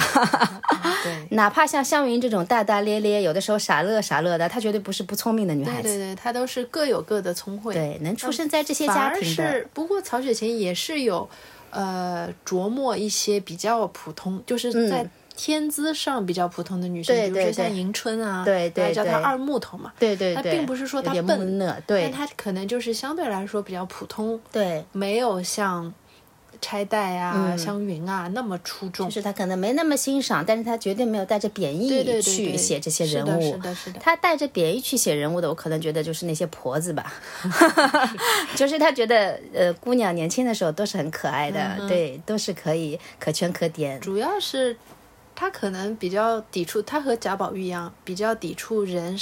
[1.02, 5.88] 对， 哪怕像湘云这种大大咧咧，有的时候傻乐傻乐的，她绝对不是不聪明的女孩子。
[5.88, 7.72] 对对对，她都是各有各的聪慧。
[7.72, 9.64] 对，能出生在这些家庭的。
[9.72, 11.28] 不过曹雪芹也是有，
[11.70, 19.90] 呃，琢磨一些比较普通，就是在天资上比较普通的女生，比如说像迎春啊，对对，叫她二木头嘛。
[19.98, 25.94] 对对对，并不是说她笨，对，但她可能就是相对来说比较普通，对，没有像。
[26.60, 31.88] 钗黛啊，湘云啊，那么出众，就是他可能没那么欣赏，但是他绝对没有带着贬义
[32.20, 33.52] 去写这些人物。
[33.52, 34.00] 是的，是的。
[34.00, 37.12] 他带着贬义去写人物的，我可能觉得就是那些婆子吧
[38.56, 44.00] 就是他觉得呃，姑娘年轻的时候都是很可爱的，对，都是可以可圈可点。
[44.00, 44.76] 主要是
[45.34, 49.16] 他可能比较抵触，他和贾宝玉一样，比较抵触人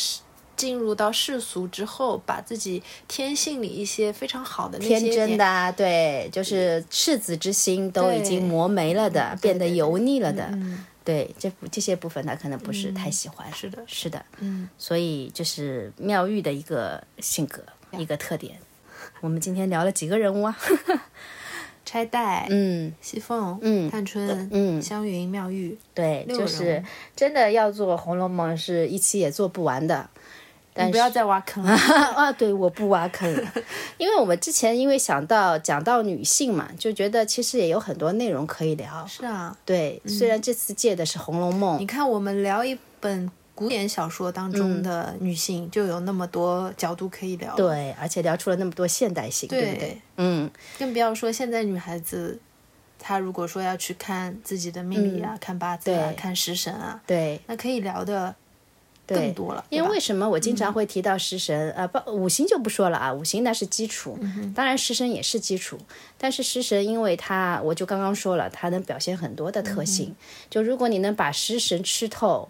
[0.57, 10.51] 进入到世俗之后，把自己天性里一些非常好的那些天真的啊，对，就是赤子之心都已经磨没了的，变得油腻了的。
[11.05, 13.47] 对，这这些部分他可能不是太喜欢。
[13.53, 18.59] 是的，是的，嗯，所以就是妙玉的一个性格，一个特点。
[19.21, 20.57] 我们今天聊了几个人物啊？
[21.85, 26.83] 钗黛、嗯，西凤、嗯探春、嗯湘云、妙玉，对，就是
[27.15, 30.11] 真的要做《红楼梦》，是一期也做不完的。
[30.85, 31.73] 你不要再挖坑了。
[32.15, 33.53] 啊，对，我不挖坑了，
[33.99, 39.07] 因为我们之前因为想到讲到女性嘛，就觉得其实也有很多内容可以聊。
[39.07, 50.03] 是啊，对，虽然这次借的是《红楼梦》你看我们聊一本古典小说当中的女性，就有那么多角度可以聊。，对，而且聊出了那么多现代性，对不对对？
[50.19, 52.39] 嗯，更不要说现在女孩子，
[52.99, 58.35] 她如果说要去看自己的命理啊、看八字啊、看食神啊，对那可以聊的对
[59.15, 59.65] 更多了。
[59.71, 61.71] 对因为为什么我经常会提到食神？
[61.73, 64.19] 呃，不，五行就不说了啊，五行那是基础，
[64.55, 65.79] 当然食神也是基础。
[66.19, 70.15] 但是食神，因为它，我就刚刚说了，它能表现很多的特性。
[70.51, 72.49] 就如果你能把食神吃透，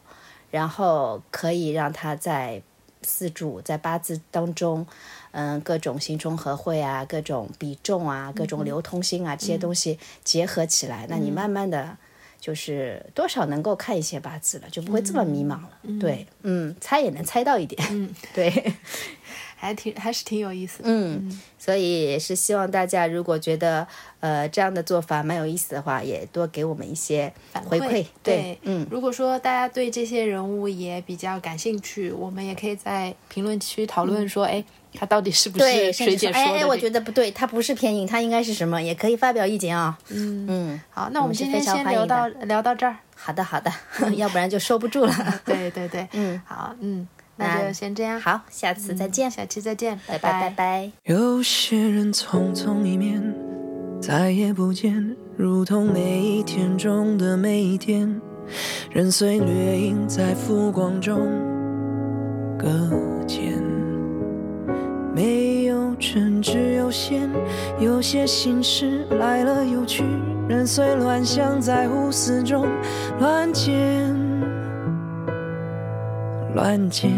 [0.50, 2.62] 然后可以让它在
[3.02, 4.86] 四柱在八字当中，
[5.32, 11.98] 嗯，各种星冲合会啊，各种比重啊，各种流通性啊，这些东西结合起来，那你慢慢的。
[12.40, 15.70] 就是多少能够看一些八字了，就不会这么迷茫了。
[16.00, 17.80] 对，嗯，猜也能猜到一点。
[17.90, 18.50] 嗯， 对，
[19.56, 20.88] 还挺还是挺有意思的。
[20.88, 23.86] 嗯，所以也是希望大家如果觉得
[24.20, 27.32] 呃这样的做法蛮有意思的话，也多给我们一些
[27.64, 27.90] 回馈。
[27.90, 34.62] 对对，嗯，如果说大家对这些人物也比较感兴趣，我们也可以在评论区讨论说，哎、
[34.96, 38.80] 他到底是不，是水姐说的、哎哎，我觉得不对，他不是偏硬，他应该是什么？
[38.82, 42.96] 也可以发表意见啊、嗯嗯，好，那我们是今天先聊到聊到这儿。
[43.14, 43.72] 好的好的，
[44.16, 45.14] 要不然就收不住了。
[45.44, 50.90] 对对对， 嗯，好，嗯，那那就先这样，好，下次再见，下期再见，拜拜拜拜拜。
[51.04, 53.34] 有些人匆匆一面，
[54.00, 58.20] 再也不见，如同每一天中的每一天，
[58.90, 61.26] 人随掠影在浮光中
[62.58, 62.68] 搁
[63.26, 63.75] 浅。
[65.16, 67.26] 没有春，只有线，
[67.80, 70.04] 有些心事来了又去，
[70.46, 72.66] 人随乱想在无思中
[73.18, 74.14] 乱剪，
[76.54, 77.10] 乱剪。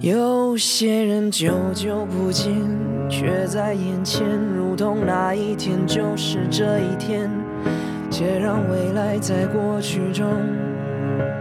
[0.00, 2.54] 有些人久久不见，
[3.10, 7.28] 却在眼前，如同那一天就是这一天，
[8.10, 10.26] 且让未来在过去中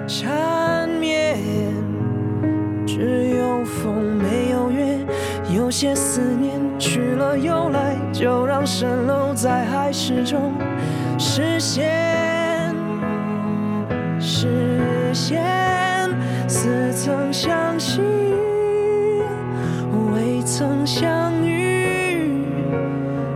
[0.06, 1.67] 缠绵。
[3.68, 5.06] 风没有月，
[5.54, 10.54] 有些思念去了又来，就让蜃楼在海市中
[11.20, 12.74] 实现，
[14.20, 15.44] 实现。
[16.50, 18.02] 似曾相识，
[20.14, 22.42] 未曾相遇；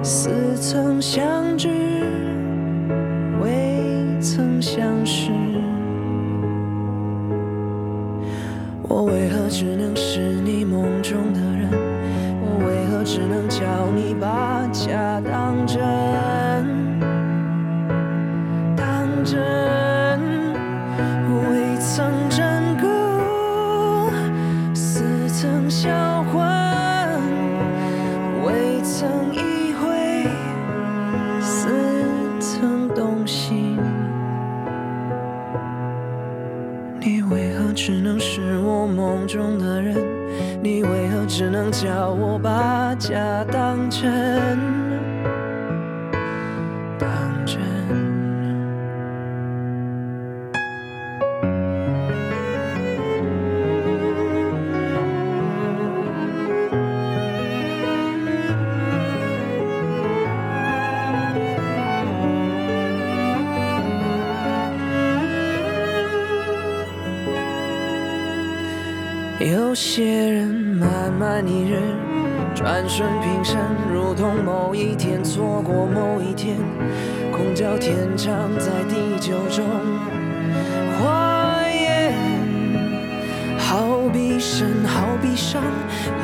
[0.02, 1.68] 似曾相知，
[9.62, 11.70] 只能是你梦中的人？
[12.42, 13.62] 我为何只能叫
[13.96, 14.61] 你爸
[41.42, 44.41] 只能叫我把假当成？
[72.94, 73.58] 顺平生，
[73.90, 76.58] 如同某一天错过某一天，
[77.32, 79.66] 空交天长在地久中
[81.00, 82.14] 化烟。
[83.58, 85.64] 好比生，好比伤，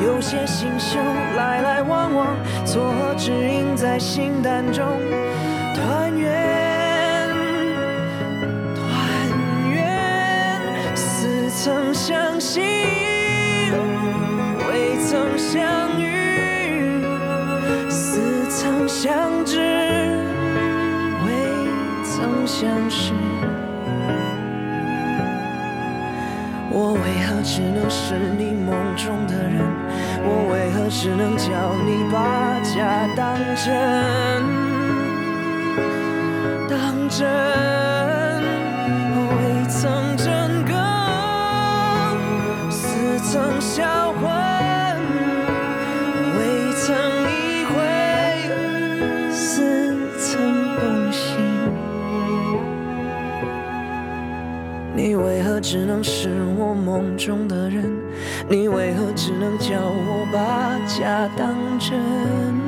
[0.04, 0.98] 有些星宿
[1.38, 4.84] 来来往往，错合指引在心淡中
[5.74, 7.30] 团圆。
[8.76, 8.84] 团
[9.72, 12.68] 圆，似曾相识，未
[15.08, 15.64] 曾相
[16.02, 16.07] 遇；
[18.50, 19.60] 曾相知，
[21.26, 21.28] 未
[22.04, 23.14] 曾相识。
[26.70, 29.62] 我为何只能是你梦中的人？
[30.24, 32.16] 我为何只能叫你把
[32.64, 33.74] 假当真？
[36.70, 37.26] 当真，
[39.32, 40.76] 未曾真更，
[42.70, 43.88] 似曾相
[55.78, 57.84] 只能是我梦中的人？
[58.50, 62.67] 你为何只能叫我把假当真？